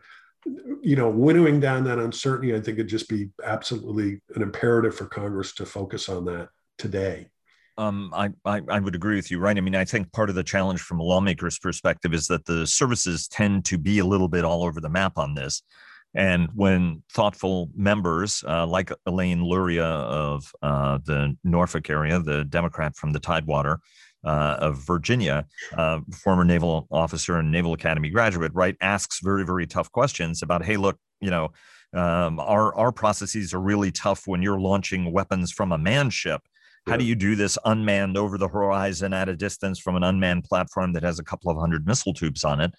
you 0.81 0.95
know, 0.95 1.09
winnowing 1.09 1.59
down 1.59 1.83
that 1.85 1.99
uncertainty, 1.99 2.53
I 2.53 2.59
think 2.59 2.79
it'd 2.79 2.87
just 2.87 3.09
be 3.09 3.29
absolutely 3.43 4.21
an 4.35 4.41
imperative 4.41 4.95
for 4.95 5.05
Congress 5.05 5.53
to 5.55 5.65
focus 5.65 6.09
on 6.09 6.25
that 6.25 6.49
today. 6.77 7.27
Um, 7.77 8.11
I, 8.13 8.29
I, 8.45 8.61
I 8.67 8.79
would 8.79 8.95
agree 8.95 9.15
with 9.15 9.31
you, 9.31 9.39
right? 9.39 9.57
I 9.57 9.61
mean, 9.61 9.75
I 9.75 9.85
think 9.85 10.11
part 10.11 10.29
of 10.29 10.35
the 10.35 10.43
challenge 10.43 10.81
from 10.81 10.99
a 10.99 11.03
lawmaker's 11.03 11.57
perspective 11.57 12.13
is 12.13 12.27
that 12.27 12.45
the 12.45 12.67
services 12.67 13.27
tend 13.27 13.65
to 13.65 13.77
be 13.77 13.99
a 13.99 14.05
little 14.05 14.27
bit 14.27 14.43
all 14.43 14.63
over 14.63 14.81
the 14.81 14.89
map 14.89 15.17
on 15.17 15.35
this. 15.35 15.63
And 16.13 16.49
when 16.53 17.03
thoughtful 17.11 17.69
members 17.73 18.43
uh, 18.45 18.67
like 18.67 18.91
Elaine 19.05 19.43
Luria 19.43 19.85
of 19.85 20.51
uh, 20.61 20.99
the 21.05 21.37
Norfolk 21.43 21.89
area, 21.89 22.19
the 22.19 22.43
Democrat 22.43 22.95
from 22.95 23.13
the 23.13 23.19
Tidewater, 23.19 23.79
uh, 24.23 24.57
of 24.59 24.77
Virginia, 24.77 25.45
uh, 25.77 25.99
former 26.13 26.43
naval 26.43 26.87
officer 26.91 27.37
and 27.37 27.51
Naval 27.51 27.73
Academy 27.73 28.09
graduate, 28.09 28.51
right, 28.53 28.75
asks 28.81 29.19
very, 29.21 29.45
very 29.45 29.67
tough 29.67 29.91
questions 29.91 30.41
about, 30.43 30.63
hey, 30.63 30.77
look, 30.77 30.97
you 31.19 31.29
know, 31.29 31.49
um, 31.93 32.39
our 32.39 32.73
our 32.75 32.91
processes 32.91 33.53
are 33.53 33.59
really 33.59 33.91
tough 33.91 34.25
when 34.25 34.41
you're 34.41 34.59
launching 34.59 35.11
weapons 35.11 35.51
from 35.51 35.71
a 35.71 35.77
manned 35.77 36.13
ship. 36.13 36.41
How 36.87 36.97
do 36.97 37.03
you 37.03 37.13
do 37.13 37.35
this 37.35 37.59
unmanned 37.63 38.17
over 38.17 38.39
the 38.39 38.47
horizon 38.47 39.13
at 39.13 39.29
a 39.29 39.35
distance 39.35 39.77
from 39.77 39.95
an 39.95 40.03
unmanned 40.03 40.45
platform 40.45 40.93
that 40.93 41.03
has 41.03 41.19
a 41.19 41.23
couple 41.23 41.51
of 41.51 41.57
hundred 41.57 41.85
missile 41.85 42.13
tubes 42.13 42.43
on 42.43 42.59
it? 42.59 42.73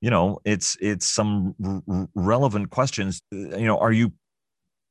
You 0.00 0.10
know, 0.10 0.38
it's 0.44 0.76
it's 0.80 1.08
some 1.08 1.54
r- 1.88 2.08
relevant 2.14 2.70
questions. 2.70 3.20
You 3.32 3.66
know, 3.66 3.78
are 3.78 3.90
you 3.90 4.12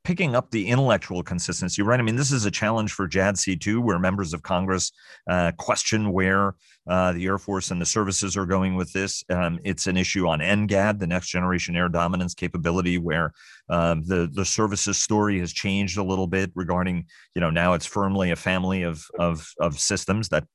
picking 0.08 0.38
up 0.38 0.52
the 0.52 0.70
intellectual 0.70 1.22
consistency, 1.22 1.82
right? 1.82 2.00
I 2.00 2.04
mean, 2.04 2.16
this 2.16 2.32
is 2.32 2.46
a 2.46 2.52
challenge 2.52 2.94
for 2.94 3.10
JADC2, 3.10 3.84
where 3.84 4.00
members 4.00 4.34
of 4.34 4.42
Congress 4.42 4.94
uh, 5.30 5.52
question 5.58 6.14
where 6.14 6.56
uh, 6.90 7.12
the 7.12 7.26
Air 7.26 7.38
Force 7.38 7.72
and 7.72 7.82
the 7.82 7.86
services 7.86 8.38
are 8.38 8.46
going 8.46 8.76
with 8.76 8.94
this. 8.94 9.26
Um, 9.30 9.60
it's 9.66 9.86
an 9.86 9.98
issue 9.98 10.26
on 10.26 10.40
NGAD, 10.40 11.00
the 11.00 11.08
Next 11.08 11.28
Generation 11.28 11.76
Air 11.76 11.90
Dominance 11.90 12.36
capability, 12.36 12.98
where 12.98 13.34
um, 13.68 14.02
the 14.06 14.30
the 14.32 14.46
services 14.46 14.98
story 14.98 15.42
has 15.42 15.52
changed 15.52 15.98
a 15.98 16.04
little 16.04 16.28
bit 16.28 16.52
regarding, 16.56 17.06
you 17.36 17.42
know, 17.42 17.50
now 17.50 17.74
it's 17.74 17.86
firmly 17.86 18.32
a 18.32 18.38
family 18.38 18.84
of 18.84 19.06
of 19.20 19.46
of 19.60 19.78
systems 19.78 20.30
that 20.30 20.46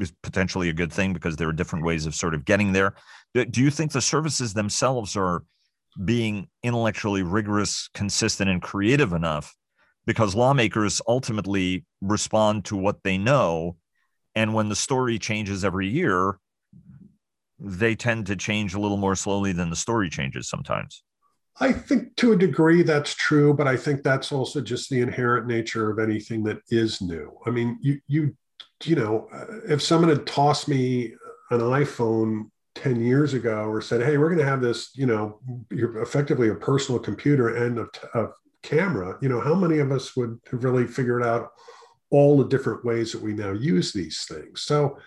is 0.00 0.12
potentially 0.24 0.70
a 0.70 0.72
good 0.72 0.92
thing 0.92 1.12
because 1.12 1.36
there 1.36 1.48
are 1.48 1.52
different 1.52 1.84
ways 1.84 2.04
of 2.04 2.16
sort 2.16 2.34
of 2.34 2.44
getting 2.44 2.72
there. 2.72 2.96
Do 3.32 3.62
you 3.62 3.70
think 3.70 3.92
the 3.92 4.00
services 4.00 4.54
themselves 4.54 5.14
are 5.14 5.44
being 6.04 6.48
intellectually 6.62 7.22
rigorous, 7.22 7.88
consistent, 7.94 8.50
and 8.50 8.62
creative 8.62 9.12
enough 9.12 9.54
because 10.06 10.34
lawmakers 10.34 11.02
ultimately 11.06 11.84
respond 12.00 12.64
to 12.66 12.76
what 12.76 13.02
they 13.02 13.18
know. 13.18 13.76
And 14.34 14.54
when 14.54 14.68
the 14.68 14.76
story 14.76 15.18
changes 15.18 15.64
every 15.64 15.88
year, 15.88 16.38
they 17.58 17.94
tend 17.94 18.26
to 18.26 18.36
change 18.36 18.74
a 18.74 18.80
little 18.80 18.96
more 18.96 19.16
slowly 19.16 19.52
than 19.52 19.70
the 19.70 19.76
story 19.76 20.08
changes 20.08 20.48
sometimes. 20.48 21.02
I 21.60 21.72
think 21.72 22.14
to 22.16 22.32
a 22.32 22.36
degree 22.36 22.82
that's 22.82 23.14
true, 23.14 23.52
but 23.52 23.66
I 23.66 23.76
think 23.76 24.02
that's 24.02 24.30
also 24.30 24.60
just 24.60 24.90
the 24.90 25.00
inherent 25.00 25.48
nature 25.48 25.90
of 25.90 25.98
anything 25.98 26.44
that 26.44 26.58
is 26.70 27.02
new. 27.02 27.36
I 27.46 27.50
mean, 27.50 27.78
you 27.80 28.00
you 28.06 28.36
you 28.84 28.94
know, 28.94 29.28
if 29.68 29.82
someone 29.82 30.08
had 30.08 30.26
tossed 30.26 30.68
me 30.68 31.14
an 31.50 31.60
iPhone 31.60 32.50
10 32.78 33.00
years 33.00 33.34
ago 33.34 33.64
or 33.64 33.80
said, 33.80 34.02
hey, 34.02 34.16
we're 34.18 34.28
going 34.28 34.38
to 34.38 34.46
have 34.46 34.60
this, 34.60 34.90
you 34.94 35.06
know, 35.06 35.40
you're 35.70 36.00
effectively 36.00 36.48
a 36.48 36.54
personal 36.54 37.00
computer 37.00 37.56
and 37.56 37.78
a, 38.14 38.28
camera, 38.64 39.16
you 39.22 39.28
know, 39.28 39.40
how 39.40 39.54
many 39.54 39.78
of 39.78 39.92
us 39.92 40.16
would 40.16 40.36
have 40.50 40.64
really 40.64 40.84
figured 40.84 41.22
out 41.22 41.50
all 42.10 42.36
the 42.36 42.48
different 42.48 42.84
ways 42.84 43.12
that 43.12 43.22
we 43.22 43.32
now 43.32 43.52
use 43.52 43.92
these 43.92 44.26
things? 44.28 44.62
So 44.62 44.98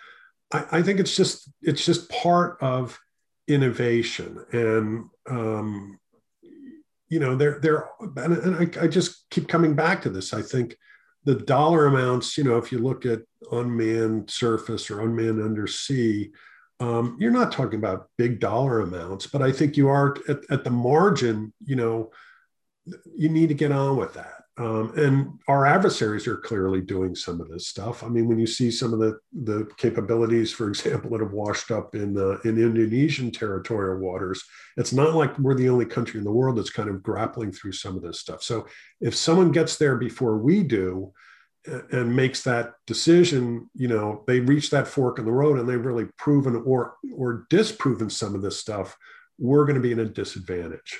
I, 0.53 0.65
I 0.71 0.81
think 0.81 1.01
it's 1.01 1.15
just 1.15 1.49
it's 1.61 1.85
just 1.85 2.09
part 2.09 2.57
of 2.61 2.97
innovation 3.47 4.43
and 4.53 5.09
um, 5.29 5.99
you 7.09 7.19
know 7.19 7.35
there 7.35 7.59
there 7.59 7.89
and, 8.15 8.37
and 8.37 8.55
I, 8.55 8.83
I 8.83 8.87
just 8.87 9.29
keep 9.29 9.47
coming 9.47 9.75
back 9.75 10.01
to 10.03 10.09
this 10.09 10.33
i 10.33 10.41
think 10.41 10.75
the 11.25 11.35
dollar 11.35 11.87
amounts 11.87 12.37
you 12.37 12.43
know 12.45 12.57
if 12.57 12.71
you 12.71 12.79
look 12.79 13.05
at 13.05 13.19
unmanned 13.51 14.31
surface 14.31 14.89
or 14.89 15.01
unmanned 15.01 15.41
undersea 15.41 16.31
um, 16.81 17.15
you're 17.19 17.31
not 17.31 17.51
talking 17.51 17.77
about 17.77 18.09
big 18.17 18.39
dollar 18.39 18.79
amounts, 18.79 19.27
but 19.27 19.43
I 19.43 19.51
think 19.51 19.77
you 19.77 19.87
are 19.87 20.17
at, 20.27 20.39
at 20.49 20.63
the 20.63 20.71
margin, 20.71 21.53
you 21.63 21.75
know, 21.75 22.11
you 23.15 23.29
need 23.29 23.49
to 23.49 23.53
get 23.53 23.71
on 23.71 23.97
with 23.97 24.15
that. 24.15 24.33
Um, 24.57 24.91
and 24.97 25.39
our 25.47 25.67
adversaries 25.67 26.27
are 26.27 26.37
clearly 26.37 26.81
doing 26.81 27.13
some 27.13 27.39
of 27.39 27.49
this 27.49 27.67
stuff. 27.67 28.03
I 28.03 28.07
mean, 28.07 28.27
when 28.27 28.39
you 28.39 28.47
see 28.47 28.71
some 28.71 28.93
of 28.93 28.99
the 28.99 29.19
the 29.31 29.69
capabilities, 29.77 30.51
for 30.51 30.67
example, 30.69 31.11
that 31.11 31.21
have 31.21 31.33
washed 31.33 31.69
up 31.69 31.93
in 31.93 32.17
uh, 32.17 32.39
in 32.43 32.57
Indonesian 32.57 33.31
territorial 33.31 33.99
waters, 33.99 34.43
it's 34.75 34.91
not 34.91 35.13
like 35.13 35.37
we're 35.37 35.53
the 35.53 35.69
only 35.69 35.85
country 35.85 36.17
in 36.17 36.23
the 36.23 36.31
world 36.31 36.57
that's 36.57 36.71
kind 36.71 36.89
of 36.89 37.03
grappling 37.03 37.51
through 37.51 37.73
some 37.73 37.95
of 37.95 38.01
this 38.01 38.19
stuff. 38.19 38.41
So 38.41 38.65
if 38.99 39.15
someone 39.15 39.51
gets 39.51 39.77
there 39.77 39.97
before 39.97 40.39
we 40.39 40.63
do, 40.63 41.13
and 41.65 42.15
makes 42.15 42.43
that 42.43 42.73
decision, 42.87 43.69
you 43.75 43.87
know, 43.87 44.23
they 44.27 44.39
reach 44.39 44.69
that 44.71 44.87
fork 44.87 45.19
in 45.19 45.25
the 45.25 45.31
road 45.31 45.59
and 45.59 45.67
they've 45.67 45.85
really 45.85 46.07
proven 46.17 46.55
or 46.65 46.95
or 47.15 47.45
disproven 47.49 48.09
some 48.09 48.35
of 48.35 48.41
this 48.41 48.59
stuff, 48.59 48.97
we're 49.37 49.65
going 49.65 49.75
to 49.75 49.81
be 49.81 49.91
in 49.91 49.99
a 49.99 50.05
disadvantage. 50.05 50.99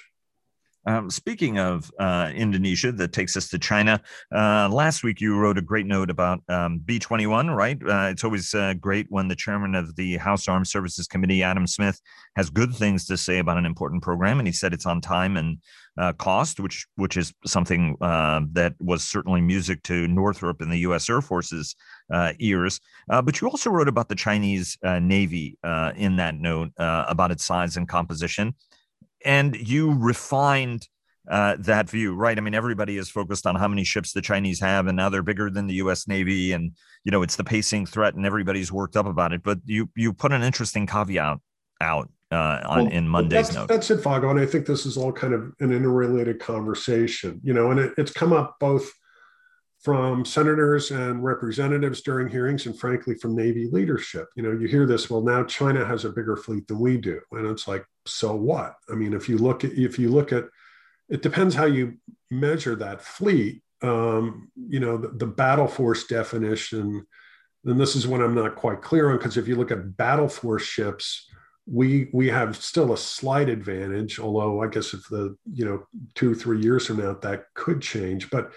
Um, 0.85 1.11
speaking 1.11 1.59
of 1.59 1.91
uh, 1.99 2.31
Indonesia, 2.33 2.91
that 2.91 3.13
takes 3.13 3.37
us 3.37 3.49
to 3.49 3.59
China. 3.59 4.01
Uh, 4.33 4.67
last 4.71 5.03
week, 5.03 5.21
you 5.21 5.37
wrote 5.37 5.57
a 5.57 5.61
great 5.61 5.85
note 5.85 6.09
about 6.09 6.41
um, 6.49 6.79
B 6.79 6.97
21, 6.97 7.51
right? 7.51 7.77
Uh, 7.81 8.07
it's 8.09 8.23
always 8.23 8.53
uh, 8.53 8.73
great 8.73 9.05
when 9.09 9.27
the 9.27 9.35
chairman 9.35 9.75
of 9.75 9.95
the 9.95 10.17
House 10.17 10.47
Armed 10.47 10.67
Services 10.67 11.07
Committee, 11.07 11.43
Adam 11.43 11.67
Smith, 11.67 11.99
has 12.35 12.49
good 12.49 12.73
things 12.73 13.05
to 13.05 13.17
say 13.17 13.37
about 13.37 13.57
an 13.57 13.65
important 13.65 14.01
program. 14.01 14.39
And 14.39 14.47
he 14.47 14.51
said 14.51 14.73
it's 14.73 14.87
on 14.87 15.01
time 15.01 15.37
and 15.37 15.59
uh, 15.97 16.13
cost, 16.13 16.59
which 16.59 16.87
which 16.95 17.17
is 17.17 17.33
something 17.45 17.97
uh, 18.01 18.41
that 18.53 18.73
was 18.79 19.03
certainly 19.03 19.41
music 19.41 19.83
to 19.83 20.07
Northrop 20.07 20.61
and 20.61 20.71
the 20.71 20.79
U.S. 20.79 21.09
Air 21.09 21.21
Force's 21.21 21.75
ears. 22.39 22.79
But 23.07 23.39
you 23.39 23.47
also 23.47 23.69
wrote 23.69 23.89
about 23.89 24.09
the 24.09 24.15
Chinese 24.15 24.77
Navy 24.83 25.57
in 25.95 26.15
that 26.15 26.35
note 26.35 26.71
about 26.77 27.31
its 27.31 27.45
size 27.45 27.75
and 27.75 27.89
composition, 27.89 28.55
and 29.25 29.55
you 29.55 29.93
refined. 29.93 30.87
that 31.27 31.89
view, 31.89 32.15
right? 32.15 32.37
I 32.37 32.41
mean, 32.41 32.55
everybody 32.55 32.97
is 32.97 33.09
focused 33.09 33.45
on 33.45 33.55
how 33.55 33.67
many 33.67 33.83
ships 33.83 34.11
the 34.11 34.21
Chinese 34.21 34.59
have, 34.59 34.87
and 34.87 34.97
now 34.97 35.09
they're 35.09 35.23
bigger 35.23 35.49
than 35.49 35.67
the 35.67 35.75
U.S. 35.75 36.07
Navy, 36.07 36.51
and 36.51 36.75
you 37.03 37.11
know 37.11 37.21
it's 37.21 37.35
the 37.35 37.43
pacing 37.43 37.85
threat, 37.85 38.15
and 38.15 38.25
everybody's 38.25 38.71
worked 38.71 38.97
up 38.97 39.05
about 39.05 39.31
it. 39.33 39.43
But 39.43 39.59
you 39.65 39.89
you 39.95 40.13
put 40.13 40.31
an 40.31 40.41
interesting 40.41 40.87
caveat 40.87 41.37
out 41.79 42.09
uh, 42.31 42.61
on 42.65 42.85
well, 42.85 42.93
in 42.93 43.07
Monday's 43.07 43.47
that's, 43.47 43.55
note. 43.55 43.67
That's 43.67 43.91
it, 43.91 43.97
Vago. 43.97 44.29
And 44.29 44.39
I 44.39 44.45
think 44.45 44.65
this 44.65 44.85
is 44.85 44.97
all 44.97 45.11
kind 45.11 45.33
of 45.33 45.51
an 45.59 45.73
interrelated 45.73 46.39
conversation, 46.39 47.41
you 47.43 47.53
know, 47.53 47.71
and 47.71 47.79
it, 47.79 47.93
it's 47.97 48.11
come 48.11 48.33
up 48.33 48.55
both 48.59 48.89
from 49.83 50.23
senators 50.23 50.91
and 50.91 51.23
representatives 51.23 52.01
during 52.01 52.27
hearings 52.29 52.67
and 52.67 52.79
frankly 52.79 53.15
from 53.15 53.35
navy 53.35 53.67
leadership 53.71 54.27
you 54.35 54.43
know 54.43 54.51
you 54.51 54.67
hear 54.67 54.85
this 54.85 55.09
well 55.09 55.23
now 55.23 55.43
china 55.43 55.83
has 55.83 56.05
a 56.05 56.11
bigger 56.11 56.35
fleet 56.35 56.67
than 56.67 56.79
we 56.79 56.97
do 56.97 57.19
and 57.31 57.47
it's 57.47 57.67
like 57.67 57.83
so 58.05 58.35
what? 58.35 58.75
I 58.89 58.95
mean 58.95 59.13
if 59.13 59.29
you 59.29 59.37
look 59.37 59.63
at 59.63 59.71
if 59.73 59.99
you 59.99 60.09
look 60.09 60.31
at 60.31 60.45
it 61.09 61.21
depends 61.21 61.55
how 61.55 61.65
you 61.65 61.97
measure 62.29 62.75
that 62.75 63.01
fleet. 63.01 63.63
Um, 63.83 64.51
you 64.55 64.79
know 64.79 64.97
the, 64.97 65.07
the 65.09 65.25
battle 65.25 65.67
force 65.67 66.05
definition 66.05 67.05
and 67.65 67.81
this 67.81 67.95
is 67.95 68.07
what 68.07 68.21
i'm 68.21 68.35
not 68.35 68.55
quite 68.55 68.83
clear 68.83 69.09
on 69.09 69.17
because 69.17 69.37
if 69.37 69.47
you 69.47 69.55
look 69.55 69.71
at 69.71 69.97
battle 69.97 70.27
force 70.27 70.61
ships 70.61 71.27
we 71.65 72.07
we 72.13 72.27
have 72.27 72.55
still 72.55 72.93
a 72.93 72.97
slight 72.97 73.49
advantage 73.49 74.19
although 74.19 74.61
i 74.61 74.67
guess 74.67 74.93
if 74.93 75.07
the 75.09 75.35
you 75.51 75.65
know 75.65 75.83
two 76.13 76.35
three 76.35 76.61
years 76.61 76.85
from 76.85 76.97
now 76.97 77.13
that 77.23 77.45
could 77.55 77.81
change. 77.81 78.29
But 78.29 78.51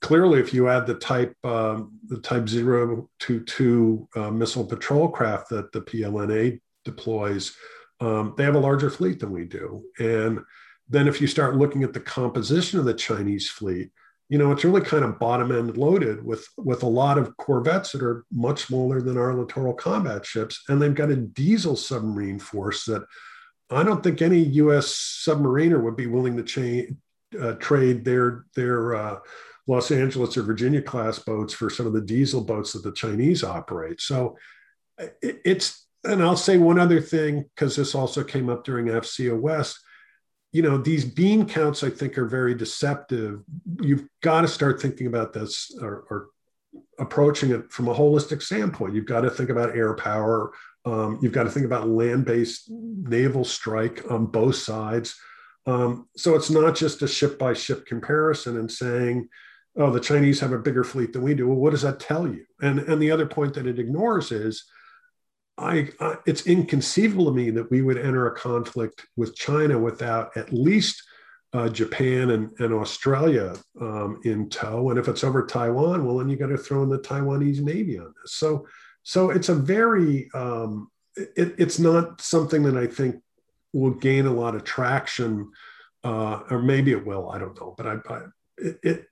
clearly, 0.00 0.40
if 0.40 0.52
you 0.52 0.68
add 0.68 0.86
the 0.86 0.94
type 0.94 1.34
um, 1.44 1.98
the 2.08 2.20
type 2.20 2.46
022 2.46 4.08
uh, 4.16 4.30
missile 4.30 4.66
patrol 4.66 5.08
craft 5.08 5.50
that 5.50 5.72
the 5.72 5.80
PLAN 5.80 6.60
deploys, 6.84 7.56
um, 8.00 8.34
they 8.36 8.44
have 8.44 8.54
a 8.54 8.60
larger 8.60 8.90
fleet 8.90 9.20
than 9.20 9.30
we 9.30 9.44
do. 9.44 9.84
And 9.98 10.40
then 10.88 11.08
if 11.08 11.20
you 11.20 11.26
start 11.26 11.56
looking 11.56 11.82
at 11.82 11.92
the 11.92 12.00
composition 12.00 12.78
of 12.78 12.84
the 12.84 12.94
Chinese 12.94 13.48
fleet, 13.48 13.90
you 14.28 14.36
know, 14.36 14.52
it's 14.52 14.64
really 14.64 14.82
kind 14.82 15.04
of 15.04 15.18
bottom 15.18 15.50
end 15.50 15.76
loaded 15.76 16.22
with 16.22 16.46
with 16.58 16.82
a 16.82 16.88
lot 16.88 17.16
of 17.16 17.34
corvettes 17.38 17.92
that 17.92 18.02
are 18.02 18.26
much 18.30 18.66
smaller 18.66 19.00
than 19.00 19.16
our 19.16 19.34
littoral 19.34 19.72
combat 19.72 20.26
ships, 20.26 20.64
and 20.68 20.80
they've 20.80 20.94
got 20.94 21.10
a 21.10 21.16
diesel 21.16 21.76
submarine 21.76 22.38
force 22.38 22.84
that 22.84 23.04
I 23.70 23.82
don't 23.82 24.02
think 24.02 24.20
any 24.20 24.40
U.S. 24.40 25.24
submariner 25.26 25.82
would 25.82 25.96
be 25.96 26.06
willing 26.06 26.36
to 26.36 26.42
cha- 26.42 27.40
uh, 27.40 27.52
trade 27.54 28.04
their 28.04 28.44
their 28.54 28.96
uh, 28.96 29.18
Los 29.66 29.90
Angeles 29.90 30.36
or 30.36 30.42
Virginia 30.42 30.82
class 30.82 31.18
boats 31.18 31.52
for 31.52 31.68
some 31.68 31.86
of 31.86 31.92
the 31.92 32.00
diesel 32.00 32.40
boats 32.40 32.72
that 32.72 32.82
the 32.82 32.92
Chinese 32.92 33.44
operate. 33.44 34.00
So 34.00 34.36
it, 34.98 35.40
it's, 35.44 35.86
and 36.08 36.22
I'll 36.22 36.36
say 36.36 36.58
one 36.58 36.78
other 36.78 37.00
thing, 37.00 37.44
because 37.54 37.76
this 37.76 37.94
also 37.94 38.24
came 38.24 38.48
up 38.48 38.64
during 38.64 38.86
AFCEA 38.86 39.38
West. 39.38 39.78
You 40.50 40.62
know, 40.62 40.78
these 40.78 41.04
bean 41.04 41.46
counts, 41.46 41.84
I 41.84 41.90
think, 41.90 42.16
are 42.16 42.26
very 42.26 42.54
deceptive. 42.54 43.42
You've 43.82 44.08
got 44.22 44.40
to 44.40 44.48
start 44.48 44.80
thinking 44.80 45.06
about 45.06 45.32
this 45.32 45.70
or, 45.80 46.04
or 46.10 46.28
approaching 46.98 47.50
it 47.50 47.70
from 47.70 47.88
a 47.88 47.94
holistic 47.94 48.42
standpoint. 48.42 48.94
You've 48.94 49.06
got 49.06 49.20
to 49.20 49.30
think 49.30 49.50
about 49.50 49.76
air 49.76 49.94
power. 49.94 50.52
Um, 50.84 51.18
you've 51.20 51.32
got 51.32 51.44
to 51.44 51.50
think 51.50 51.66
about 51.66 51.88
land 51.88 52.24
based 52.24 52.70
naval 52.70 53.44
strike 53.44 54.10
on 54.10 54.26
both 54.26 54.56
sides. 54.56 55.16
Um, 55.66 56.08
so 56.16 56.34
it's 56.34 56.50
not 56.50 56.74
just 56.74 57.02
a 57.02 57.08
ship 57.08 57.38
by 57.38 57.52
ship 57.52 57.84
comparison 57.84 58.56
and 58.56 58.72
saying, 58.72 59.28
oh, 59.76 59.90
the 59.90 60.00
Chinese 60.00 60.40
have 60.40 60.52
a 60.52 60.58
bigger 60.58 60.82
fleet 60.82 61.12
than 61.12 61.22
we 61.22 61.34
do. 61.34 61.46
Well, 61.46 61.58
what 61.58 61.70
does 61.70 61.82
that 61.82 62.00
tell 62.00 62.26
you? 62.26 62.46
And 62.62 62.78
and 62.80 63.02
the 63.02 63.10
other 63.10 63.26
point 63.26 63.52
that 63.54 63.66
it 63.66 63.78
ignores 63.78 64.32
is, 64.32 64.64
I, 65.58 65.88
I 66.00 66.16
it's 66.26 66.46
inconceivable 66.46 67.26
to 67.26 67.32
me 67.32 67.50
that 67.50 67.70
we 67.70 67.82
would 67.82 67.98
enter 67.98 68.26
a 68.26 68.34
conflict 68.34 69.06
with 69.16 69.34
China 69.34 69.78
without 69.78 70.36
at 70.36 70.52
least 70.52 71.02
uh, 71.52 71.68
Japan 71.68 72.30
and, 72.30 72.50
and 72.58 72.72
Australia 72.72 73.56
um, 73.80 74.20
in 74.24 74.48
tow. 74.50 74.90
And 74.90 74.98
if 74.98 75.08
it's 75.08 75.24
over 75.24 75.46
Taiwan, 75.46 76.04
well, 76.04 76.18
then 76.18 76.28
you 76.28 76.36
got 76.36 76.48
to 76.48 76.58
throw 76.58 76.82
in 76.82 76.88
the 76.88 76.98
Taiwanese 76.98 77.60
Navy 77.60 77.98
on 77.98 78.12
this. 78.22 78.34
So, 78.34 78.66
so 79.02 79.30
it's 79.30 79.48
a 79.48 79.54
very, 79.54 80.28
um, 80.34 80.90
it, 81.16 81.54
it's 81.58 81.78
not 81.78 82.20
something 82.20 82.62
that 82.64 82.76
I 82.76 82.86
think 82.86 83.16
will 83.72 83.92
gain 83.92 84.26
a 84.26 84.32
lot 84.32 84.54
of 84.54 84.64
traction, 84.64 85.50
uh, 86.04 86.40
or 86.50 86.62
maybe 86.62 86.92
it 86.92 87.06
will. 87.06 87.30
I 87.30 87.38
don't 87.38 87.58
know. 87.58 87.74
But 87.76 87.86
I, 87.86 88.14
I 88.14 88.20
it, 88.58 89.06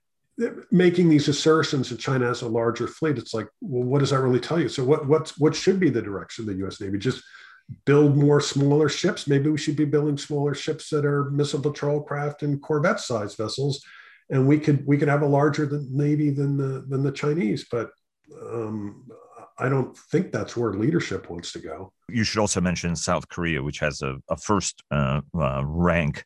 making 0.71 1.09
these 1.09 1.27
assertions 1.27 1.89
that 1.89 1.99
China 1.99 2.27
has 2.27 2.41
a 2.41 2.47
larger 2.47 2.87
fleet, 2.87 3.17
it's 3.17 3.33
like, 3.33 3.47
well, 3.61 3.83
what 3.83 3.99
does 3.99 4.11
that 4.11 4.19
really 4.19 4.39
tell 4.39 4.59
you? 4.59 4.69
So 4.69 4.83
what 4.83 5.07
what's 5.07 5.37
what 5.39 5.55
should 5.55 5.79
be 5.79 5.89
the 5.89 6.01
direction 6.01 6.43
of 6.43 6.47
the 6.47 6.59
U.S. 6.63 6.79
Navy? 6.79 6.97
Just 6.97 7.23
build 7.85 8.15
more 8.15 8.39
smaller 8.39 8.89
ships. 8.89 9.27
Maybe 9.27 9.49
we 9.49 9.57
should 9.57 9.75
be 9.75 9.85
building 9.85 10.17
smaller 10.17 10.53
ships 10.53 10.89
that 10.89 11.05
are 11.05 11.29
missile 11.31 11.61
patrol 11.61 12.01
craft 12.01 12.43
and 12.43 12.61
corvette 12.61 12.99
sized 12.99 13.37
vessels, 13.37 13.83
and 14.29 14.47
we 14.47 14.59
could 14.59 14.85
we 14.85 14.97
could 14.97 15.07
have 15.07 15.23
a 15.23 15.27
larger 15.27 15.65
than, 15.65 15.87
navy 15.95 16.29
than 16.29 16.57
the 16.57 16.85
than 16.87 17.03
the 17.03 17.11
Chinese. 17.11 17.65
But 17.69 17.91
um, 18.41 19.07
I 19.59 19.69
don't 19.69 19.97
think 19.97 20.31
that's 20.31 20.55
where 20.55 20.73
leadership 20.73 21.29
wants 21.29 21.51
to 21.53 21.59
go. 21.59 21.91
You 22.09 22.23
should 22.23 22.39
also 22.39 22.61
mention 22.61 22.95
South 22.95 23.27
Korea, 23.27 23.63
which 23.63 23.79
has 23.79 24.01
a, 24.01 24.17
a 24.29 24.37
first 24.37 24.83
uh, 24.91 25.21
uh, 25.37 25.63
rank 25.65 26.23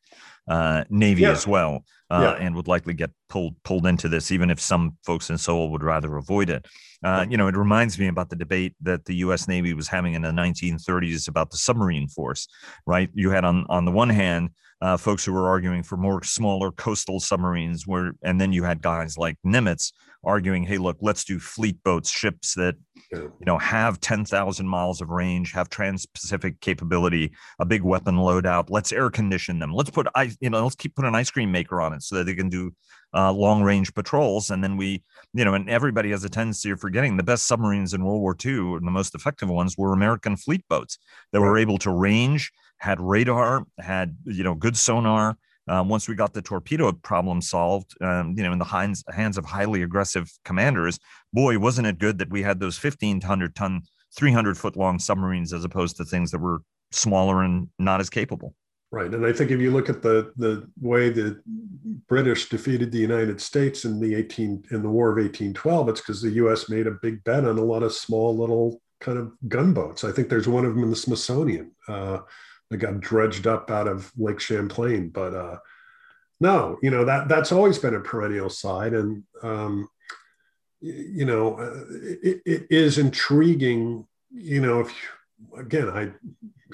uh, 0.47 0.83
Navy 0.89 1.21
yeah. 1.21 1.31
as 1.31 1.47
well, 1.47 1.85
uh, 2.09 2.35
yeah. 2.37 2.45
and 2.45 2.55
would 2.55 2.67
likely 2.67 2.93
get 2.93 3.11
pulled 3.29 3.55
pulled 3.63 3.85
into 3.85 4.09
this, 4.09 4.31
even 4.31 4.49
if 4.49 4.59
some 4.59 4.97
folks 5.05 5.29
in 5.29 5.37
Seoul 5.37 5.71
would 5.71 5.83
rather 5.83 6.17
avoid 6.17 6.49
it. 6.49 6.65
Uh, 7.03 7.25
you 7.29 7.37
know, 7.37 7.47
it 7.47 7.55
reminds 7.55 7.97
me 7.97 8.07
about 8.07 8.29
the 8.29 8.35
debate 8.35 8.75
that 8.81 9.05
the 9.05 9.15
U.S. 9.17 9.47
Navy 9.47 9.73
was 9.73 9.87
having 9.87 10.13
in 10.13 10.21
the 10.21 10.29
1930s 10.29 11.27
about 11.27 11.51
the 11.51 11.57
submarine 11.57 12.07
force. 12.07 12.47
Right? 12.85 13.09
You 13.13 13.29
had 13.29 13.45
on 13.45 13.65
on 13.69 13.85
the 13.85 13.91
one 13.91 14.09
hand 14.09 14.49
uh, 14.81 14.97
folks 14.97 15.23
who 15.23 15.31
were 15.31 15.47
arguing 15.47 15.83
for 15.83 15.95
more 15.95 16.23
smaller 16.23 16.71
coastal 16.71 17.19
submarines, 17.19 17.87
where 17.87 18.13
and 18.23 18.41
then 18.41 18.51
you 18.51 18.63
had 18.63 18.81
guys 18.81 19.17
like 19.17 19.37
Nimitz 19.45 19.93
arguing, 20.23 20.63
"Hey, 20.63 20.77
look, 20.77 20.97
let's 21.01 21.23
do 21.23 21.39
fleet 21.39 21.83
boats, 21.83 22.09
ships 22.09 22.53
that 22.55 22.75
you 23.11 23.31
know 23.45 23.57
have 23.57 23.99
10,000 23.99 24.67
miles 24.67 25.01
of 25.01 25.09
range, 25.09 25.51
have 25.51 25.69
trans-Pacific 25.69 26.59
capability, 26.61 27.31
a 27.59 27.65
big 27.65 27.83
weapon 27.83 28.15
loadout. 28.15 28.69
Let's 28.69 28.91
air 28.91 29.09
condition 29.09 29.59
them. 29.59 29.73
Let's 29.73 29.89
put 29.89 30.07
ice, 30.15 30.37
you 30.39 30.49
know, 30.49 30.63
let's 30.63 30.75
keep 30.75 30.95
put 30.95 31.05
an 31.05 31.15
ice 31.15 31.31
cream 31.31 31.51
maker 31.51 31.81
on 31.81 31.93
it 31.93 32.03
so 32.03 32.15
that 32.15 32.25
they 32.25 32.35
can 32.35 32.49
do 32.49 32.71
uh, 33.13 33.31
long-range 33.31 33.93
patrols. 33.93 34.49
And 34.51 34.63
then 34.63 34.77
we, 34.77 35.03
you 35.33 35.43
know, 35.43 35.53
and 35.53 35.69
everybody 35.69 36.11
has 36.11 36.23
a 36.23 36.29
tendency 36.29 36.71
of 36.71 36.79
forgetting 36.79 37.17
the 37.17 37.23
best 37.23 37.47
submarines 37.47 37.93
in 37.93 38.03
World 38.03 38.21
War 38.21 38.35
II 38.43 38.75
and 38.75 38.87
the 38.87 38.91
most 38.91 39.15
effective 39.15 39.49
ones 39.49 39.77
were 39.77 39.93
American 39.93 40.37
fleet 40.37 40.63
boats 40.69 40.97
that 41.31 41.41
were 41.41 41.57
able 41.57 41.77
to 41.79 41.91
range, 41.91 42.51
had 42.77 42.99
radar, 42.99 43.65
had 43.79 44.17
you 44.25 44.43
know 44.43 44.55
good 44.55 44.77
sonar 44.77 45.37
um, 45.67 45.89
once 45.89 46.07
we 46.07 46.15
got 46.15 46.33
the 46.33 46.41
torpedo 46.41 46.91
problem 46.91 47.41
solved, 47.41 47.95
um, 48.01 48.33
you 48.37 48.43
know, 48.43 48.51
in 48.51 48.59
the 48.59 48.65
hands, 48.65 49.03
hands 49.09 49.37
of 49.37 49.45
highly 49.45 49.83
aggressive 49.83 50.31
commanders, 50.43 50.99
boy, 51.33 51.59
wasn't 51.59 51.87
it 51.87 51.99
good 51.99 52.17
that 52.17 52.29
we 52.29 52.41
had 52.41 52.59
those 52.59 52.81
1,500 52.81 53.55
ton, 53.55 53.81
300 54.17 54.57
foot 54.57 54.75
long 54.75 54.99
submarines 54.99 55.53
as 55.53 55.63
opposed 55.63 55.97
to 55.97 56.05
things 56.05 56.31
that 56.31 56.39
were 56.39 56.61
smaller 56.91 57.43
and 57.43 57.69
not 57.79 57.99
as 57.99 58.09
capable. 58.09 58.53
Right, 58.93 59.13
and 59.13 59.25
I 59.25 59.31
think 59.31 59.51
if 59.51 59.61
you 59.61 59.71
look 59.71 59.87
at 59.87 60.01
the 60.01 60.33
the 60.35 60.69
way 60.81 61.09
the 61.09 61.41
British 62.09 62.49
defeated 62.49 62.91
the 62.91 62.97
United 62.97 63.39
States 63.39 63.85
in 63.85 64.01
the 64.01 64.13
18 64.15 64.65
in 64.71 64.81
the 64.81 64.89
War 64.89 65.11
of 65.11 65.15
1812, 65.15 65.87
it's 65.87 66.01
because 66.01 66.21
the 66.21 66.31
U.S. 66.31 66.69
made 66.69 66.87
a 66.87 66.97
big 67.01 67.23
bet 67.23 67.45
on 67.45 67.57
a 67.57 67.63
lot 67.63 67.83
of 67.83 67.93
small 67.93 68.37
little 68.37 68.81
kind 68.99 69.17
of 69.17 69.31
gunboats. 69.47 70.03
I 70.03 70.11
think 70.11 70.27
there's 70.27 70.49
one 70.49 70.65
of 70.65 70.75
them 70.75 70.83
in 70.83 70.89
the 70.89 70.97
Smithsonian. 70.97 71.71
Uh, 71.87 72.19
that 72.71 72.77
got 72.77 73.01
dredged 73.01 73.45
up 73.45 73.69
out 73.69 73.87
of 73.87 74.11
Lake 74.17 74.39
Champlain. 74.39 75.09
But 75.09 75.35
uh, 75.35 75.57
no, 76.39 76.79
you 76.81 76.89
know 76.89 77.05
that 77.05 77.27
that's 77.27 77.51
always 77.51 77.77
been 77.77 77.93
a 77.93 77.99
perennial 77.99 78.49
side, 78.49 78.93
and 78.93 79.23
um, 79.43 79.87
you 80.79 81.25
know 81.25 81.59
uh, 81.59 81.83
it, 82.23 82.41
it 82.45 82.67
is 82.71 82.97
intriguing. 82.97 84.07
You 84.31 84.61
know, 84.61 84.79
if 84.79 84.89
you, 84.89 85.59
again, 85.59 85.89
I 85.89 86.11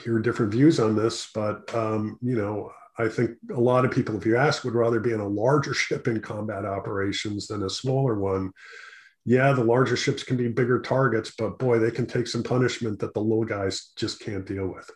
hear 0.02 0.20
different 0.20 0.52
views 0.52 0.80
on 0.80 0.96
this, 0.96 1.30
but 1.34 1.74
um, 1.74 2.20
you 2.22 2.36
know, 2.36 2.72
I 3.00 3.10
think 3.10 3.32
a 3.54 3.60
lot 3.60 3.84
of 3.84 3.92
people, 3.92 4.16
if 4.16 4.26
you 4.26 4.38
ask, 4.38 4.64
would 4.64 4.76
rather 4.76 5.00
be 5.00 5.14
in 5.14 5.20
a 5.20 5.28
larger 5.28 5.74
ship 5.86 6.08
in 6.08 6.22
combat 6.22 6.64
operations 6.64 7.48
than 7.48 7.64
a 7.64 7.70
smaller 7.70 8.20
one. 8.20 8.52
Yeah, 9.26 9.52
the 9.52 9.64
larger 9.64 9.98
ships 9.98 10.24
can 10.24 10.38
be 10.38 10.48
bigger 10.48 10.80
targets, 10.80 11.34
but 11.38 11.60
boy, 11.60 11.80
they 11.80 11.92
can 11.92 12.06
take 12.06 12.28
some 12.28 12.44
punishment 12.44 13.00
that 13.00 13.14
the 13.14 13.20
little 13.20 13.44
guys 13.44 13.92
just 13.98 14.22
can't 14.22 14.46
deal 14.46 14.68
with. 14.68 14.90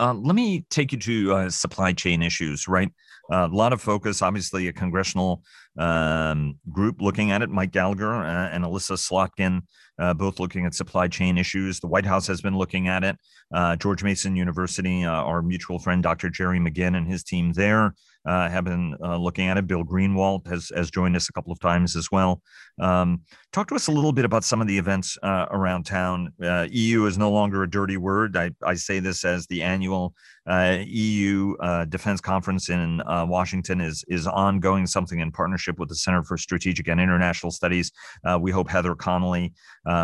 Uh, 0.00 0.14
let 0.14 0.34
me 0.34 0.64
take 0.70 0.92
you 0.92 0.98
to 0.98 1.34
uh, 1.34 1.50
supply 1.50 1.92
chain 1.92 2.22
issues, 2.22 2.66
right? 2.66 2.90
Uh, 3.30 3.46
a 3.52 3.54
lot 3.54 3.74
of 3.74 3.82
focus, 3.82 4.22
obviously, 4.22 4.66
a 4.66 4.72
congressional 4.72 5.42
um, 5.78 6.58
group 6.70 7.02
looking 7.02 7.30
at 7.32 7.42
it. 7.42 7.50
Mike 7.50 7.70
Gallagher 7.70 8.14
uh, 8.14 8.48
and 8.48 8.64
Elissa 8.64 8.94
Slotkin 8.94 9.60
uh, 9.98 10.14
both 10.14 10.40
looking 10.40 10.64
at 10.64 10.74
supply 10.74 11.06
chain 11.06 11.36
issues. 11.36 11.80
The 11.80 11.86
White 11.86 12.06
House 12.06 12.26
has 12.28 12.40
been 12.40 12.56
looking 12.56 12.88
at 12.88 13.04
it. 13.04 13.18
Uh, 13.54 13.76
George 13.76 14.02
Mason 14.02 14.36
University, 14.36 15.04
our 15.04 15.42
mutual 15.42 15.78
friend 15.78 16.02
Dr. 16.02 16.30
Jerry 16.30 16.58
McGinn 16.58 16.96
and 16.96 17.06
his 17.06 17.22
team 17.22 17.52
there 17.52 17.94
uh, 18.26 18.48
have 18.48 18.64
been 18.64 18.94
uh, 19.02 19.16
looking 19.16 19.48
at 19.48 19.56
it. 19.56 19.66
Bill 19.66 19.84
Greenwalt 19.84 20.46
has, 20.46 20.70
has 20.74 20.90
joined 20.90 21.16
us 21.16 21.28
a 21.28 21.32
couple 21.32 21.52
of 21.52 21.60
times 21.60 21.96
as 21.96 22.10
well. 22.10 22.42
Um, 22.78 23.22
talk 23.52 23.68
to 23.68 23.74
us 23.74 23.88
a 23.88 23.92
little 23.92 24.12
bit 24.12 24.24
about 24.24 24.44
some 24.44 24.60
of 24.60 24.66
the 24.66 24.76
events 24.76 25.18
uh, 25.22 25.46
around 25.50 25.84
town. 25.84 26.32
Uh, 26.42 26.66
EU 26.70 27.06
is 27.06 27.16
no 27.16 27.30
longer 27.30 27.62
a 27.62 27.70
dirty 27.70 27.96
word. 27.96 28.36
I, 28.36 28.50
I 28.64 28.74
say 28.74 29.00
this 29.00 29.24
as 29.24 29.46
the 29.46 29.62
annual 29.62 30.14
uh, 30.46 30.78
EU 30.84 31.54
uh, 31.60 31.84
Defense 31.86 32.20
Conference 32.20 32.68
in 32.68 33.02
Washington 33.06 33.80
is, 33.80 34.04
is 34.08 34.26
ongoing, 34.26 34.86
something 34.86 35.20
in 35.20 35.30
partnership 35.30 35.78
with 35.78 35.88
the 35.88 35.94
Center 35.94 36.22
for 36.22 36.36
Strategic 36.36 36.88
and 36.88 37.00
International 37.00 37.50
Studies. 37.50 37.92
we 38.40 38.50
hope 38.50 38.68
Heather 38.68 38.94
Conley, 38.94 39.52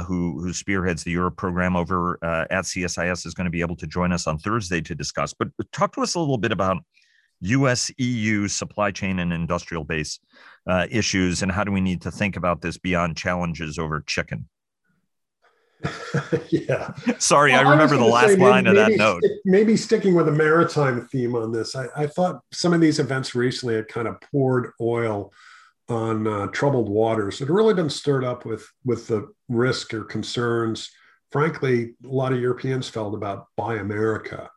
who, 0.07 0.41
who 0.41 0.53
spearheads 0.53 1.05
the 1.05 1.11
Europe 1.11 1.37
program 1.37 1.77
over 1.77 2.19
at 2.23 2.65
CSIS, 2.65 3.27
is 3.27 3.35
going 3.35 3.47
to 3.47 3.51
be 3.51 3.61
able 3.61 3.77
to 3.77 3.87
join 3.87 4.13
us 4.13 4.27
on 4.27 4.39
Thursday 4.39 4.81
to 4.81 4.95
discuss. 4.95 5.35
But 5.35 5.49
talk 5.73 5.95
to 5.95 6.03
us 6.03 6.15
a 6.15 6.21
little 6.21 6.39
bit 6.39 6.53
about 6.53 6.79
US 7.41 7.91
EU 7.99 8.49
supply 8.49 8.91
chain 8.91 9.19
and 9.19 9.33
industrial 9.33 9.85
base 9.85 10.19
uh, 10.67 10.87
issues, 10.91 11.43
and 11.43 11.53
how 11.53 11.65
do 11.65 11.73
we 11.73 11.81
need 11.81 12.03
to 12.03 12.11
think 12.11 12.37
about 12.37 12.61
this 12.63 12.79
beyond 12.79 13.17
challenges 13.17 13.79
over 13.79 14.01
chicken? 14.01 14.49
yeah. 16.49 16.95
Sorry, 17.19 17.53
well, 17.53 17.67
I 17.67 17.71
remember 17.71 17.97
I 17.97 17.99
the 17.99 18.05
last 18.05 18.39
line 18.39 18.65
maybe, 18.65 18.79
of 18.79 18.89
that 18.89 18.97
note. 18.97 19.23
maybe 19.45 19.77
sticking 19.77 20.15
with 20.15 20.29
a 20.29 20.33
maritime 20.33 21.07
theme 21.07 21.35
on 21.35 21.53
this, 21.53 21.77
I, 21.77 21.87
I, 21.95 22.07
thought 22.07 22.41
some 22.53 22.73
of 22.73 22.81
these 22.81 22.99
events 22.99 23.35
recently 23.35 23.75
had 23.75 23.89
kind 23.89 24.09
of 24.09 24.21
poured 24.21 24.73
oil 24.81 25.33
on 25.89 26.27
uh, 26.27 26.47
troubled 26.49 26.89
waters. 26.89 27.41
It 27.41 27.47
had 27.47 27.51
really 27.51 27.75
been 27.75 27.91
stirred 27.91 28.25
up 28.25 28.45
with 28.45 28.67
with 28.85 29.07
the 29.07 29.29
risk 29.49 29.95
or 29.95 30.05
concerns. 30.05 30.91
Frankly, 31.31 31.95
a 32.05 32.09
lot 32.09 32.33
of 32.33 32.41
Europeans 32.41 32.89
felt 32.89 33.15
about 33.15 33.47
Buy 33.57 33.77
America. 33.77 34.51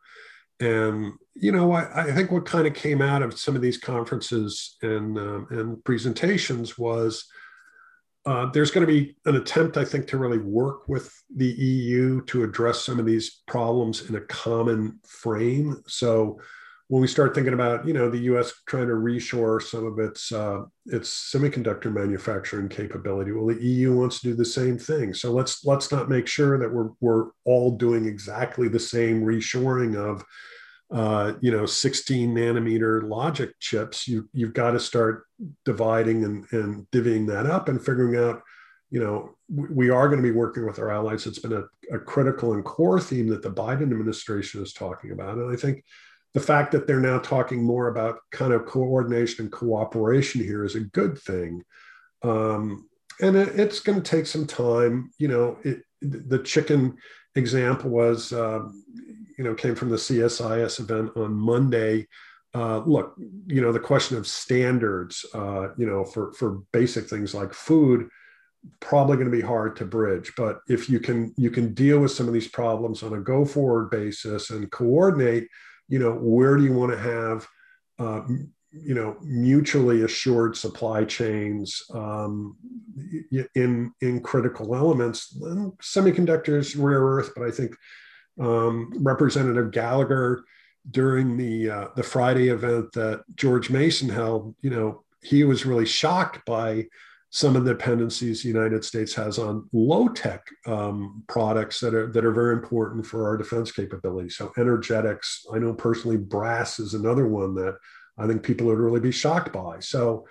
And 0.60 1.14
you 1.34 1.52
know, 1.52 1.72
I, 1.72 2.04
I 2.04 2.12
think 2.12 2.30
what 2.30 2.44
kind 2.44 2.66
of 2.66 2.74
came 2.74 3.00
out 3.00 3.22
of 3.22 3.38
some 3.38 3.56
of 3.56 3.62
these 3.62 3.78
conferences 3.78 4.76
and 4.82 5.18
um, 5.18 5.46
and 5.50 5.84
presentations 5.84 6.78
was 6.78 7.26
uh, 8.26 8.46
there's 8.52 8.70
going 8.70 8.86
to 8.86 8.92
be 8.92 9.16
an 9.24 9.36
attempt, 9.36 9.78
I 9.78 9.84
think, 9.84 10.06
to 10.08 10.18
really 10.18 10.38
work 10.38 10.88
with 10.88 11.10
the 11.34 11.46
EU 11.46 12.22
to 12.26 12.44
address 12.44 12.84
some 12.84 12.98
of 12.98 13.06
these 13.06 13.42
problems 13.46 14.08
in 14.10 14.16
a 14.16 14.20
common 14.20 15.00
frame. 15.06 15.82
So 15.86 16.38
when 16.90 17.00
we 17.00 17.06
start 17.06 17.36
thinking 17.36 17.54
about, 17.54 17.86
you 17.86 17.92
know, 17.94 18.10
the 18.10 18.18
U.S. 18.18 18.52
trying 18.66 18.88
to 18.88 18.94
reshore 18.94 19.62
some 19.62 19.86
of 19.86 20.00
its 20.00 20.32
uh, 20.32 20.62
its 20.86 21.32
semiconductor 21.32 21.92
manufacturing 21.92 22.68
capability, 22.68 23.30
well, 23.30 23.46
the 23.46 23.64
EU 23.64 23.96
wants 23.96 24.18
to 24.20 24.30
do 24.30 24.34
the 24.34 24.44
same 24.44 24.76
thing. 24.76 25.14
So 25.14 25.30
let's 25.30 25.64
let's 25.64 25.92
not 25.92 26.08
make 26.08 26.26
sure 26.26 26.58
that 26.58 26.72
we're 26.72 26.90
we're 27.00 27.30
all 27.44 27.76
doing 27.76 28.06
exactly 28.06 28.66
the 28.66 28.80
same 28.80 29.22
reshoring 29.22 29.94
of 29.94 30.24
uh, 30.90 31.34
you 31.40 31.52
know 31.52 31.64
16 31.64 32.34
nanometer 32.34 33.08
logic 33.08 33.52
chips 33.60 34.08
you 34.08 34.28
you've 34.32 34.54
got 34.54 34.72
to 34.72 34.80
start 34.80 35.26
dividing 35.64 36.24
and, 36.24 36.44
and 36.50 36.90
divvying 36.90 37.28
that 37.28 37.46
up 37.46 37.68
and 37.68 37.84
figuring 37.84 38.16
out 38.20 38.42
you 38.90 38.98
know 38.98 39.36
we 39.48 39.90
are 39.90 40.08
going 40.08 40.20
to 40.20 40.28
be 40.28 40.36
working 40.36 40.66
with 40.66 40.80
our 40.80 40.90
allies 40.90 41.24
it's 41.24 41.38
been 41.38 41.52
a, 41.52 41.62
a 41.94 41.98
critical 42.00 42.54
and 42.54 42.64
core 42.64 42.98
theme 42.98 43.28
that 43.28 43.40
the 43.40 43.52
biden 43.52 43.92
administration 43.92 44.60
is 44.60 44.72
talking 44.72 45.12
about 45.12 45.38
and 45.38 45.52
i 45.52 45.54
think 45.54 45.84
the 46.34 46.40
fact 46.40 46.72
that 46.72 46.86
they're 46.86 47.00
now 47.00 47.18
talking 47.18 47.62
more 47.62 47.88
about 47.88 48.18
kind 48.30 48.52
of 48.52 48.66
coordination 48.66 49.44
and 49.44 49.52
cooperation 49.52 50.42
here 50.42 50.64
is 50.64 50.74
a 50.74 50.80
good 50.80 51.18
thing 51.18 51.62
um, 52.22 52.88
and 53.20 53.36
it, 53.36 53.58
it's 53.58 53.80
going 53.80 54.00
to 54.00 54.10
take 54.10 54.26
some 54.26 54.46
time 54.46 55.10
you 55.18 55.28
know 55.28 55.56
it, 55.64 55.82
the 56.00 56.38
chicken 56.38 56.96
example 57.34 57.90
was 57.90 58.32
um, 58.32 58.82
you 59.40 59.44
know 59.44 59.54
came 59.54 59.74
from 59.74 59.88
the 59.88 59.96
CSIS 59.96 60.80
event 60.80 61.12
on 61.16 61.34
Monday. 61.34 62.06
Uh, 62.52 62.78
look, 62.78 63.14
you 63.46 63.60
know 63.60 63.72
the 63.72 63.80
question 63.80 64.16
of 64.16 64.26
standards, 64.26 65.24
uh, 65.34 65.68
you 65.76 65.86
know, 65.86 66.04
for 66.04 66.32
for 66.32 66.62
basic 66.72 67.08
things 67.08 67.34
like 67.34 67.54
food, 67.54 68.08
probably 68.80 69.16
going 69.16 69.30
to 69.30 69.36
be 69.36 69.40
hard 69.40 69.76
to 69.76 69.84
bridge. 69.84 70.32
But 70.36 70.60
if 70.68 70.90
you 70.90 71.00
can 71.00 71.32
you 71.36 71.50
can 71.50 71.72
deal 71.74 72.00
with 72.00 72.10
some 72.10 72.26
of 72.26 72.34
these 72.34 72.48
problems 72.48 73.02
on 73.02 73.14
a 73.14 73.20
go 73.20 73.44
forward 73.44 73.90
basis 73.90 74.50
and 74.50 74.70
coordinate, 74.70 75.48
you 75.90 75.98
know, 75.98 76.12
where 76.14 76.56
do 76.56 76.64
you 76.64 76.72
want 76.72 76.92
to 76.92 76.98
have 76.98 77.46
uh, 77.98 78.22
you 78.72 78.94
know 78.94 79.18
mutually 79.22 80.02
assured 80.02 80.56
supply 80.56 81.04
chains 81.04 81.82
um, 81.92 82.56
in 83.54 83.92
in 84.00 84.22
critical 84.22 84.74
elements? 84.74 85.36
Semiconductors 85.82 86.74
rare 86.78 87.00
earth 87.00 87.32
but 87.36 87.46
i 87.46 87.50
think 87.50 87.74
um, 88.40 88.92
Representative 88.96 89.70
Gallagher 89.70 90.44
during 90.90 91.36
the 91.36 91.70
uh, 91.70 91.88
the 91.94 92.02
Friday 92.02 92.48
event 92.48 92.92
that 92.92 93.24
George 93.34 93.70
Mason 93.70 94.08
held, 94.08 94.54
you 94.62 94.70
know, 94.70 95.04
he 95.22 95.44
was 95.44 95.66
really 95.66 95.86
shocked 95.86 96.44
by 96.46 96.86
some 97.30 97.54
of 97.54 97.64
the 97.64 97.72
dependencies 97.72 98.42
the 98.42 98.48
United 98.48 98.84
States 98.84 99.14
has 99.14 99.38
on 99.38 99.68
low 99.72 100.08
tech 100.08 100.44
um, 100.66 101.22
products 101.28 101.78
that 101.80 101.94
are 101.94 102.10
that 102.12 102.24
are 102.24 102.32
very 102.32 102.54
important 102.54 103.06
for 103.06 103.26
our 103.26 103.36
defense 103.36 103.70
capability. 103.70 104.28
So 104.28 104.52
energetics, 104.58 105.46
I 105.52 105.58
know 105.58 105.72
personally, 105.72 106.16
brass 106.16 106.78
is 106.80 106.94
another 106.94 107.26
one 107.28 107.54
that 107.54 107.76
I 108.18 108.26
think 108.26 108.42
people 108.42 108.66
would 108.66 108.78
really 108.78 109.00
be 109.00 109.12
shocked 109.12 109.52
by. 109.52 109.78
So 109.78 110.26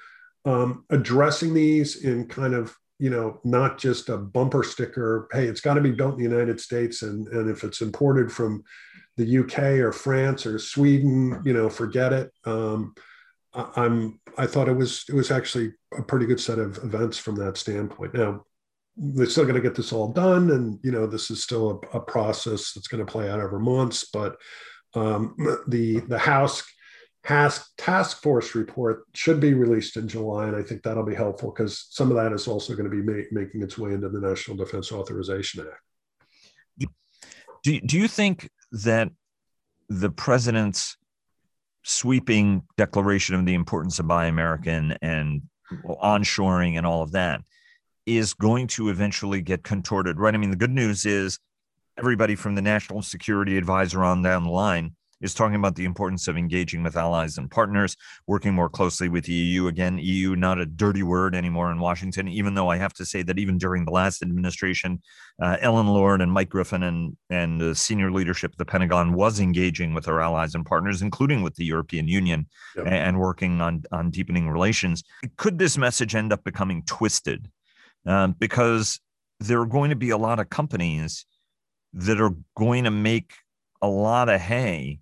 um, 0.45 0.85
addressing 0.89 1.53
these 1.53 2.03
in 2.03 2.27
kind 2.27 2.53
of 2.53 2.75
you 2.99 3.09
know, 3.09 3.39
not 3.45 3.77
just 3.77 4.09
a 4.09 4.17
bumper 4.17 4.61
sticker. 4.61 5.29
Hey, 5.31 5.45
it's 5.45 5.61
got 5.61 5.75
to 5.75 5.81
be 5.81 5.91
built 5.91 6.17
in 6.17 6.23
the 6.23 6.29
United 6.29 6.59
States, 6.59 7.01
and 7.01 7.27
and 7.29 7.49
if 7.49 7.63
it's 7.63 7.81
imported 7.81 8.29
from 8.31 8.61
the 9.15 9.39
UK 9.39 9.59
or 9.79 9.93
France 9.93 10.45
or 10.45 10.59
Sweden, 10.59 11.41
you 11.45 11.53
know, 11.53 11.69
forget 11.69 12.11
it. 12.11 12.31
Um, 12.45 12.93
I, 13.53 13.85
am 13.85 14.19
I 14.37 14.45
thought 14.45 14.69
it 14.69 14.75
was 14.75 15.05
it 15.09 15.15
was 15.15 15.31
actually 15.31 15.73
a 15.97 16.03
pretty 16.03 16.25
good 16.25 16.39
set 16.39 16.59
of 16.59 16.77
events 16.77 17.17
from 17.17 17.35
that 17.37 17.57
standpoint. 17.57 18.13
Now 18.13 18.45
they're 18.95 19.25
still 19.25 19.45
going 19.45 19.55
to 19.55 19.61
get 19.61 19.75
this 19.75 19.93
all 19.93 20.11
done, 20.11 20.51
and 20.51 20.79
you 20.83 20.91
know, 20.91 21.07
this 21.07 21.31
is 21.31 21.43
still 21.43 21.81
a, 21.93 21.97
a 21.97 22.01
process 22.01 22.73
that's 22.73 22.87
going 22.87 23.05
to 23.05 23.11
play 23.11 23.29
out 23.29 23.39
over 23.39 23.59
months. 23.59 24.09
But 24.11 24.35
um, 24.93 25.35
the 25.67 26.01
the 26.01 26.19
House 26.19 26.63
task, 27.23 27.71
task 27.77 28.21
force 28.21 28.55
report 28.55 29.03
should 29.13 29.39
be 29.39 29.53
released 29.53 29.97
in 29.97 30.07
July, 30.07 30.47
and 30.47 30.55
I 30.55 30.61
think 30.61 30.83
that'll 30.83 31.05
be 31.05 31.15
helpful 31.15 31.51
because 31.51 31.87
some 31.89 32.11
of 32.11 32.17
that 32.17 32.33
is 32.33 32.47
also 32.47 32.75
going 32.75 32.89
to 32.89 32.95
be 32.95 33.01
ma- 33.01 33.27
making 33.31 33.63
its 33.63 33.77
way 33.77 33.93
into 33.93 34.09
the 34.09 34.19
National 34.19 34.57
Defense 34.57 34.91
Authorization 34.91 35.61
Act. 35.61 36.89
Do, 37.61 37.79
do 37.81 37.97
you 37.99 38.07
think 38.07 38.49
that 38.71 39.09
the 39.89 40.09
president's 40.09 40.95
sweeping 41.83 42.63
declaration 42.77 43.35
of 43.35 43.45
the 43.45 43.53
importance 43.53 43.99
of 43.99 44.07
Buy 44.07 44.25
American 44.25 44.97
and 45.01 45.43
onshoring 45.85 46.77
and 46.77 46.85
all 46.85 47.01
of 47.01 47.11
that 47.11 47.41
is 48.05 48.33
going 48.33 48.67
to 48.67 48.89
eventually 48.89 49.41
get 49.41 49.63
contorted, 49.63 50.19
right? 50.19 50.33
I 50.33 50.37
mean, 50.37 50.49
the 50.49 50.55
good 50.55 50.71
news 50.71 51.05
is 51.05 51.39
everybody 51.97 52.35
from 52.35 52.55
the 52.55 52.61
national 52.61 53.01
security 53.01 53.57
advisor 53.57 54.03
on 54.03 54.21
down 54.21 54.43
the 54.43 54.49
line 54.49 54.95
is 55.21 55.33
talking 55.33 55.55
about 55.55 55.75
the 55.75 55.85
importance 55.85 56.27
of 56.27 56.37
engaging 56.37 56.83
with 56.83 56.95
allies 56.95 57.37
and 57.37 57.51
partners, 57.51 57.95
working 58.27 58.53
more 58.53 58.69
closely 58.69 59.09
with 59.09 59.25
the 59.25 59.33
EU. 59.33 59.67
Again, 59.67 59.97
EU 59.97 60.35
not 60.35 60.59
a 60.59 60.65
dirty 60.65 61.03
word 61.03 61.35
anymore 61.35 61.71
in 61.71 61.79
Washington, 61.79 62.27
even 62.27 62.53
though 62.53 62.69
I 62.69 62.77
have 62.77 62.93
to 62.93 63.05
say 63.05 63.21
that 63.23 63.39
even 63.39 63.57
during 63.57 63.85
the 63.85 63.91
last 63.91 64.21
administration, 64.21 65.01
uh, 65.41 65.57
Ellen 65.61 65.87
Lord 65.87 66.21
and 66.21 66.31
Mike 66.31 66.49
Griffin 66.49 66.83
and 66.83 67.17
and 67.29 67.59
the 67.59 67.75
senior 67.75 68.11
leadership 68.11 68.51
of 68.51 68.57
the 68.57 68.65
Pentagon 68.65 69.13
was 69.13 69.39
engaging 69.39 69.93
with 69.93 70.07
our 70.07 70.21
allies 70.21 70.55
and 70.55 70.65
partners, 70.65 71.01
including 71.01 71.41
with 71.41 71.55
the 71.55 71.65
European 71.65 72.07
Union, 72.07 72.47
yep. 72.75 72.85
and, 72.85 72.95
and, 72.95 73.19
working 73.19 73.61
on 73.61 73.83
on 73.91 74.09
deepening 74.09 74.49
relations. 74.49 75.03
Could 75.37 75.59
this 75.59 75.77
message 75.77 76.15
end 76.15 76.33
up 76.33 76.43
becoming 76.43 76.83
twisted? 76.85 77.49
Um, 78.05 78.35
because 78.39 78.99
there 79.39 79.61
are 79.61 79.65
going 79.65 79.89
to 79.89 79.95
be 79.95 80.09
a 80.09 80.17
lot 80.17 80.39
of 80.39 80.49
companies 80.49 81.25
that 81.93 82.19
are 82.19 82.33
going 82.55 82.83
to 82.83 82.91
make 82.91 83.33
a 83.81 83.87
lot 83.87 84.29
of 84.29 84.39
hay 84.39 84.99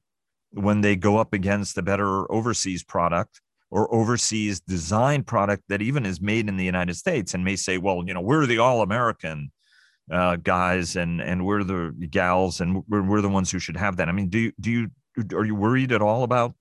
when 0.57 0.81
they 0.81 0.95
go 0.95 1.17
up 1.17 1.33
against 1.33 1.77
a 1.77 1.81
better 1.81 2.29
overseas 2.31 2.83
product 2.83 3.41
or 3.69 3.93
overseas 3.93 4.59
design 4.61 5.23
product 5.23 5.63
that 5.69 5.81
even 5.81 6.05
is 6.05 6.21
made 6.21 6.47
in 6.47 6.57
the 6.57 6.65
United 6.65 6.95
States 6.95 7.33
and 7.33 7.43
may 7.43 7.55
say, 7.55 7.77
well, 7.77 8.03
you 8.05 8.13
know, 8.13 8.21
we're 8.21 8.45
the 8.45 8.57
all 8.57 8.81
American 8.81 9.51
uh, 10.11 10.37
guys 10.37 10.95
and 10.95 11.21
and 11.21 11.45
we're 11.45 11.63
the 11.63 11.91
gals 12.09 12.61
and 12.61 12.83
we're, 12.87 13.03
we're 13.03 13.21
the 13.21 13.29
ones 13.29 13.51
who 13.51 13.59
should 13.59 13.77
have 13.77 13.97
that. 13.97 14.07
I 14.07 14.11
mean, 14.11 14.29
do 14.29 14.39
you 14.39 14.51
do 14.59 14.71
you 14.71 14.89
are 15.33 15.45
you 15.45 15.55
worried 15.55 15.91
at 15.91 16.01
all 16.01 16.23
about 16.23 16.55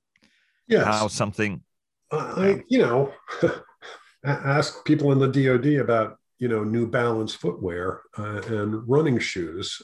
yes. 0.67 0.85
how 0.85 1.09
something? 1.09 1.63
I 2.11 2.63
you 2.69 2.79
know 2.79 3.13
ask 4.25 4.85
people 4.85 5.13
in 5.13 5.19
the 5.19 5.29
DoD 5.29 5.81
about 5.81 6.19
you 6.39 6.49
know 6.49 6.65
New 6.65 6.87
Balance 6.87 7.35
footwear 7.35 8.03
uh, 8.19 8.43
and 8.43 8.89
running 8.89 9.19
shoes. 9.19 9.81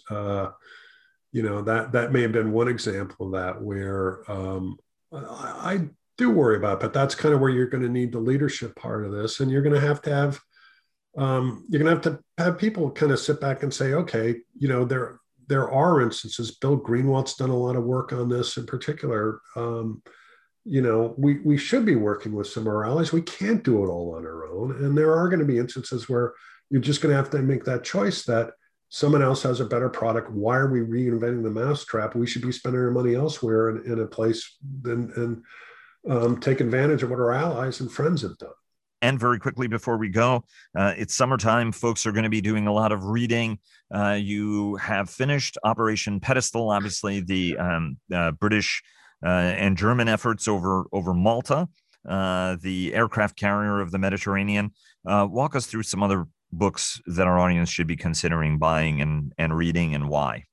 You 1.32 1.42
know 1.42 1.62
that 1.62 1.92
that 1.92 2.12
may 2.12 2.22
have 2.22 2.32
been 2.32 2.52
one 2.52 2.68
example 2.68 3.26
of 3.26 3.32
that 3.32 3.62
where 3.62 4.30
um, 4.30 4.76
I, 5.12 5.72
I, 5.72 5.88
do 6.18 6.30
worry 6.30 6.56
about, 6.56 6.78
but 6.78 6.92
that's 6.92 7.14
kind 7.14 7.34
of 7.34 7.40
where 7.40 7.48
you're 7.48 7.66
going 7.66 7.82
to 7.82 7.88
need 7.88 8.12
the 8.12 8.18
leadership 8.18 8.76
part 8.76 9.06
of 9.06 9.12
this, 9.12 9.40
and 9.40 9.50
you're 9.50 9.62
going 9.62 9.74
to 9.74 9.86
have 9.86 10.02
to 10.02 10.14
have 10.14 10.40
um, 11.16 11.64
you're 11.68 11.82
going 11.82 11.88
to 11.88 12.10
have 12.10 12.16
to 12.16 12.22
have 12.38 12.58
people 12.58 12.90
kind 12.90 13.12
of 13.12 13.18
sit 13.18 13.40
back 13.40 13.62
and 13.62 13.72
say, 13.72 13.94
okay, 13.94 14.36
you 14.56 14.68
know, 14.68 14.84
there 14.84 15.20
there 15.48 15.70
are 15.70 16.00
instances. 16.00 16.52
Bill 16.52 16.78
Greenwalt's 16.78 17.36
done 17.36 17.50
a 17.50 17.56
lot 17.56 17.76
of 17.76 17.84
work 17.84 18.12
on 18.12 18.28
this 18.28 18.56
in 18.56 18.66
particular. 18.66 19.40
Um, 19.56 20.02
you 20.64 20.80
know, 20.80 21.14
we 21.18 21.40
we 21.40 21.56
should 21.56 21.84
be 21.84 21.96
working 21.96 22.32
with 22.32 22.46
some 22.46 22.62
of 22.62 22.68
our 22.68 22.84
allies. 22.84 23.12
We 23.12 23.22
can't 23.22 23.64
do 23.64 23.84
it 23.84 23.88
all 23.88 24.14
on 24.14 24.24
our 24.24 24.46
own, 24.46 24.84
and 24.84 24.96
there 24.96 25.14
are 25.14 25.28
going 25.28 25.40
to 25.40 25.46
be 25.46 25.58
instances 25.58 26.08
where 26.08 26.34
you're 26.70 26.80
just 26.80 27.00
going 27.00 27.10
to 27.10 27.16
have 27.16 27.30
to 27.30 27.42
make 27.42 27.64
that 27.64 27.84
choice 27.84 28.24
that 28.24 28.52
someone 28.94 29.22
else 29.22 29.42
has 29.42 29.58
a 29.58 29.64
better 29.64 29.88
product. 29.88 30.30
Why 30.30 30.58
are 30.58 30.70
we 30.70 30.80
reinventing 30.80 31.42
the 31.42 31.50
mousetrap? 31.50 32.14
We 32.14 32.26
should 32.26 32.42
be 32.42 32.52
spending 32.52 32.82
our 32.82 32.90
money 32.90 33.14
elsewhere 33.14 33.70
in, 33.70 33.90
in 33.90 34.00
a 34.00 34.06
place 34.06 34.58
and, 34.84 35.10
and 35.12 35.42
um, 36.10 36.38
take 36.38 36.60
advantage 36.60 37.02
of 37.02 37.08
what 37.08 37.18
our 37.18 37.32
allies 37.32 37.80
and 37.80 37.90
friends 37.90 38.20
have 38.20 38.36
done. 38.36 38.50
And 39.00 39.18
very 39.18 39.38
quickly 39.38 39.66
before 39.66 39.96
we 39.96 40.10
go, 40.10 40.44
uh, 40.76 40.92
it's 40.94 41.14
summertime. 41.14 41.72
Folks 41.72 42.04
are 42.04 42.12
going 42.12 42.24
to 42.24 42.30
be 42.30 42.42
doing 42.42 42.66
a 42.66 42.72
lot 42.72 42.92
of 42.92 43.06
reading. 43.06 43.58
Uh, 43.92 44.18
you 44.20 44.76
have 44.76 45.08
finished 45.08 45.56
Operation 45.64 46.20
Pedestal, 46.20 46.68
obviously, 46.68 47.20
the 47.20 47.56
um, 47.56 47.96
uh, 48.14 48.32
British 48.32 48.82
and 49.22 49.76
German 49.76 50.08
efforts 50.08 50.48
over 50.48 50.84
over 50.92 51.14
Malta, 51.14 51.66
the 52.04 52.90
aircraft 52.92 53.36
carrier 53.36 53.80
of 53.80 53.90
the 53.90 53.98
Mediterranean. 53.98 54.72
walk 55.04 55.56
us 55.56 55.64
through 55.66 55.84
some 55.84 56.02
other 56.02 56.26
books 56.52 57.00
that 57.06 57.26
our 57.26 57.38
audience 57.38 57.70
should 57.70 57.86
be 57.86 57.96
considering 57.96 58.58
buying 58.58 59.00
and, 59.00 59.32
and 59.38 59.56
reading 59.56 59.94
and 59.94 60.08
why? 60.08 60.44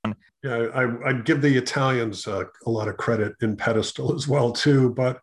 Yeah, 0.44 0.68
I, 0.74 0.86
would 0.86 1.26
give 1.26 1.42
the 1.42 1.58
Italians 1.58 2.28
uh, 2.28 2.46
a 2.66 2.70
lot 2.70 2.88
of 2.88 2.98
credit 2.98 3.36
in 3.42 3.58
pedestal 3.58 4.16
as 4.16 4.28
well 4.28 4.52
too. 4.52 4.92
But 4.92 5.20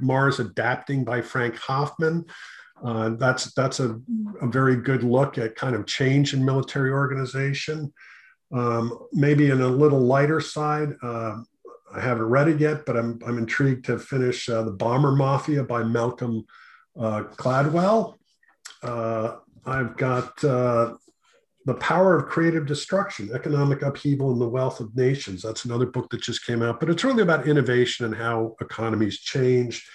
Mars 0.00 0.40
Adapting 0.40 1.04
by 1.04 1.20
Frank 1.20 1.56
Hoffman, 1.56 2.26
uh, 2.84 3.10
that's 3.10 3.52
that's 3.54 3.80
a, 3.80 4.00
a 4.40 4.46
very 4.48 4.76
good 4.76 5.02
look 5.02 5.38
at 5.38 5.56
kind 5.56 5.74
of 5.74 5.86
change 5.86 6.34
in 6.34 6.44
military 6.44 6.90
organization. 6.90 7.92
Um, 8.52 9.06
maybe 9.12 9.50
in 9.50 9.60
a 9.60 9.68
little 9.68 10.00
lighter 10.00 10.40
side, 10.40 10.94
uh, 11.02 11.38
I 11.94 12.00
haven't 12.00 12.24
read 12.24 12.48
it 12.48 12.60
yet, 12.60 12.84
but 12.84 12.96
I'm 12.96 13.20
I'm 13.26 13.38
intrigued 13.38 13.84
to 13.86 13.98
finish 13.98 14.48
uh, 14.48 14.62
the 14.62 14.72
Bomber 14.72 15.12
Mafia 15.12 15.62
by 15.62 15.84
Malcolm 15.84 16.44
uh, 16.98 17.24
Gladwell. 17.36 18.14
I've 19.68 19.96
got 19.96 20.42
uh, 20.42 20.94
The 21.66 21.74
Power 21.74 22.16
of 22.16 22.26
Creative 22.26 22.66
Destruction 22.66 23.30
Economic 23.34 23.82
Upheaval 23.82 24.32
and 24.32 24.40
the 24.40 24.48
Wealth 24.48 24.80
of 24.80 24.96
Nations. 24.96 25.42
That's 25.42 25.66
another 25.66 25.86
book 25.86 26.08
that 26.10 26.22
just 26.22 26.46
came 26.46 26.62
out, 26.62 26.80
but 26.80 26.88
it's 26.88 27.04
really 27.04 27.22
about 27.22 27.46
innovation 27.46 28.06
and 28.06 28.14
how 28.14 28.56
economies 28.60 29.18
change. 29.20 29.86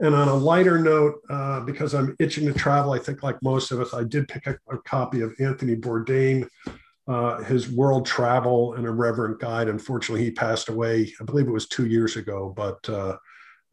And 0.00 0.14
on 0.14 0.28
a 0.28 0.34
lighter 0.34 0.78
note, 0.78 1.20
uh, 1.30 1.60
because 1.60 1.94
I'm 1.94 2.16
itching 2.18 2.46
to 2.46 2.52
travel, 2.52 2.92
I 2.92 2.98
think 2.98 3.22
like 3.22 3.40
most 3.42 3.70
of 3.70 3.80
us, 3.80 3.94
I 3.94 4.02
did 4.02 4.26
pick 4.26 4.46
a, 4.46 4.58
a 4.70 4.78
copy 4.78 5.20
of 5.20 5.34
Anthony 5.38 5.76
Bourdain, 5.76 6.48
uh, 7.06 7.42
his 7.44 7.70
World 7.70 8.06
Travel 8.06 8.74
and 8.74 8.86
Irreverent 8.86 9.38
Guide. 9.38 9.68
Unfortunately, 9.68 10.24
he 10.24 10.30
passed 10.30 10.68
away, 10.70 11.12
I 11.20 11.24
believe 11.24 11.46
it 11.46 11.52
was 11.52 11.68
two 11.68 11.86
years 11.86 12.16
ago, 12.16 12.52
but 12.56 12.88
uh, 12.88 13.16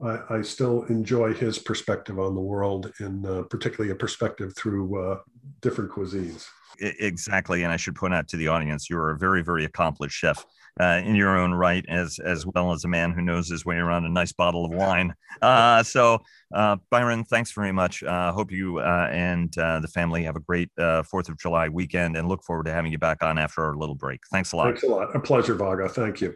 I, 0.02 0.38
I, 0.38 0.42
still 0.42 0.84
enjoy 0.84 1.34
his 1.34 1.60
perspective 1.60 2.20
on 2.20 2.36
the 2.36 2.42
world, 2.42 2.92
and 3.00 3.26
uh, 3.26 3.44
particularly 3.44 3.92
a 3.92 3.96
perspective 3.96 4.56
through 4.56 5.12
uh, 5.12 5.20
different 5.62 5.92
cuisines. 5.92 6.48
Exactly, 6.80 7.64
and 7.64 7.74
I 7.74 7.78
should 7.78 7.96
point 7.96 8.14
out 8.14 8.28
to 8.30 8.38
the 8.38 8.48
audience, 8.48 8.90
you're 8.90 9.12
a 9.12 9.18
very, 9.18 9.42
very 9.42 9.66
accomplished 9.66 10.16
chef. 10.16 10.46
Uh, 10.80 11.02
in 11.04 11.14
your 11.14 11.38
own 11.38 11.52
right, 11.52 11.84
as 11.90 12.20
as 12.20 12.46
well 12.46 12.72
as 12.72 12.86
a 12.86 12.88
man 12.88 13.12
who 13.12 13.22
knows 13.22 13.50
his 13.50 13.66
way 13.66 13.76
around 13.76 14.06
a 14.06 14.10
nice 14.10 14.32
bottle 14.32 14.66
of 14.66 14.72
wine. 14.72 15.14
Uh, 15.42 15.82
so, 15.82 16.20
uh, 16.54 16.76
Byron, 16.90 17.24
thanks 17.24 17.54
very 17.54 17.72
much. 17.72 18.04
Uh, 18.04 18.32
hope 18.34 18.52
you 18.52 18.80
uh, 18.80 19.08
and 19.10 19.58
uh, 19.58 19.80
the 19.80 19.88
family 19.88 20.24
have 20.24 20.36
a 20.36 20.42
great 20.42 20.70
Fourth 21.06 21.30
of 21.30 21.38
July 21.38 21.70
weekend, 21.70 22.18
and 22.18 22.28
look 22.28 22.44
forward 22.44 22.66
to 22.66 22.74
having 22.74 22.92
you 22.92 22.98
back 22.98 23.24
on 23.24 23.38
after 23.38 23.64
our 23.64 23.76
little 23.76 23.96
break. 23.96 24.20
Thanks 24.32 24.52
a 24.52 24.58
lot. 24.58 24.66
Thanks 24.66 24.84
a 24.84 24.88
lot. 24.88 25.16
A 25.16 25.20
pleasure, 25.20 25.56
Vago. 25.56 25.88
Thank 25.88 26.20
you. 26.20 26.36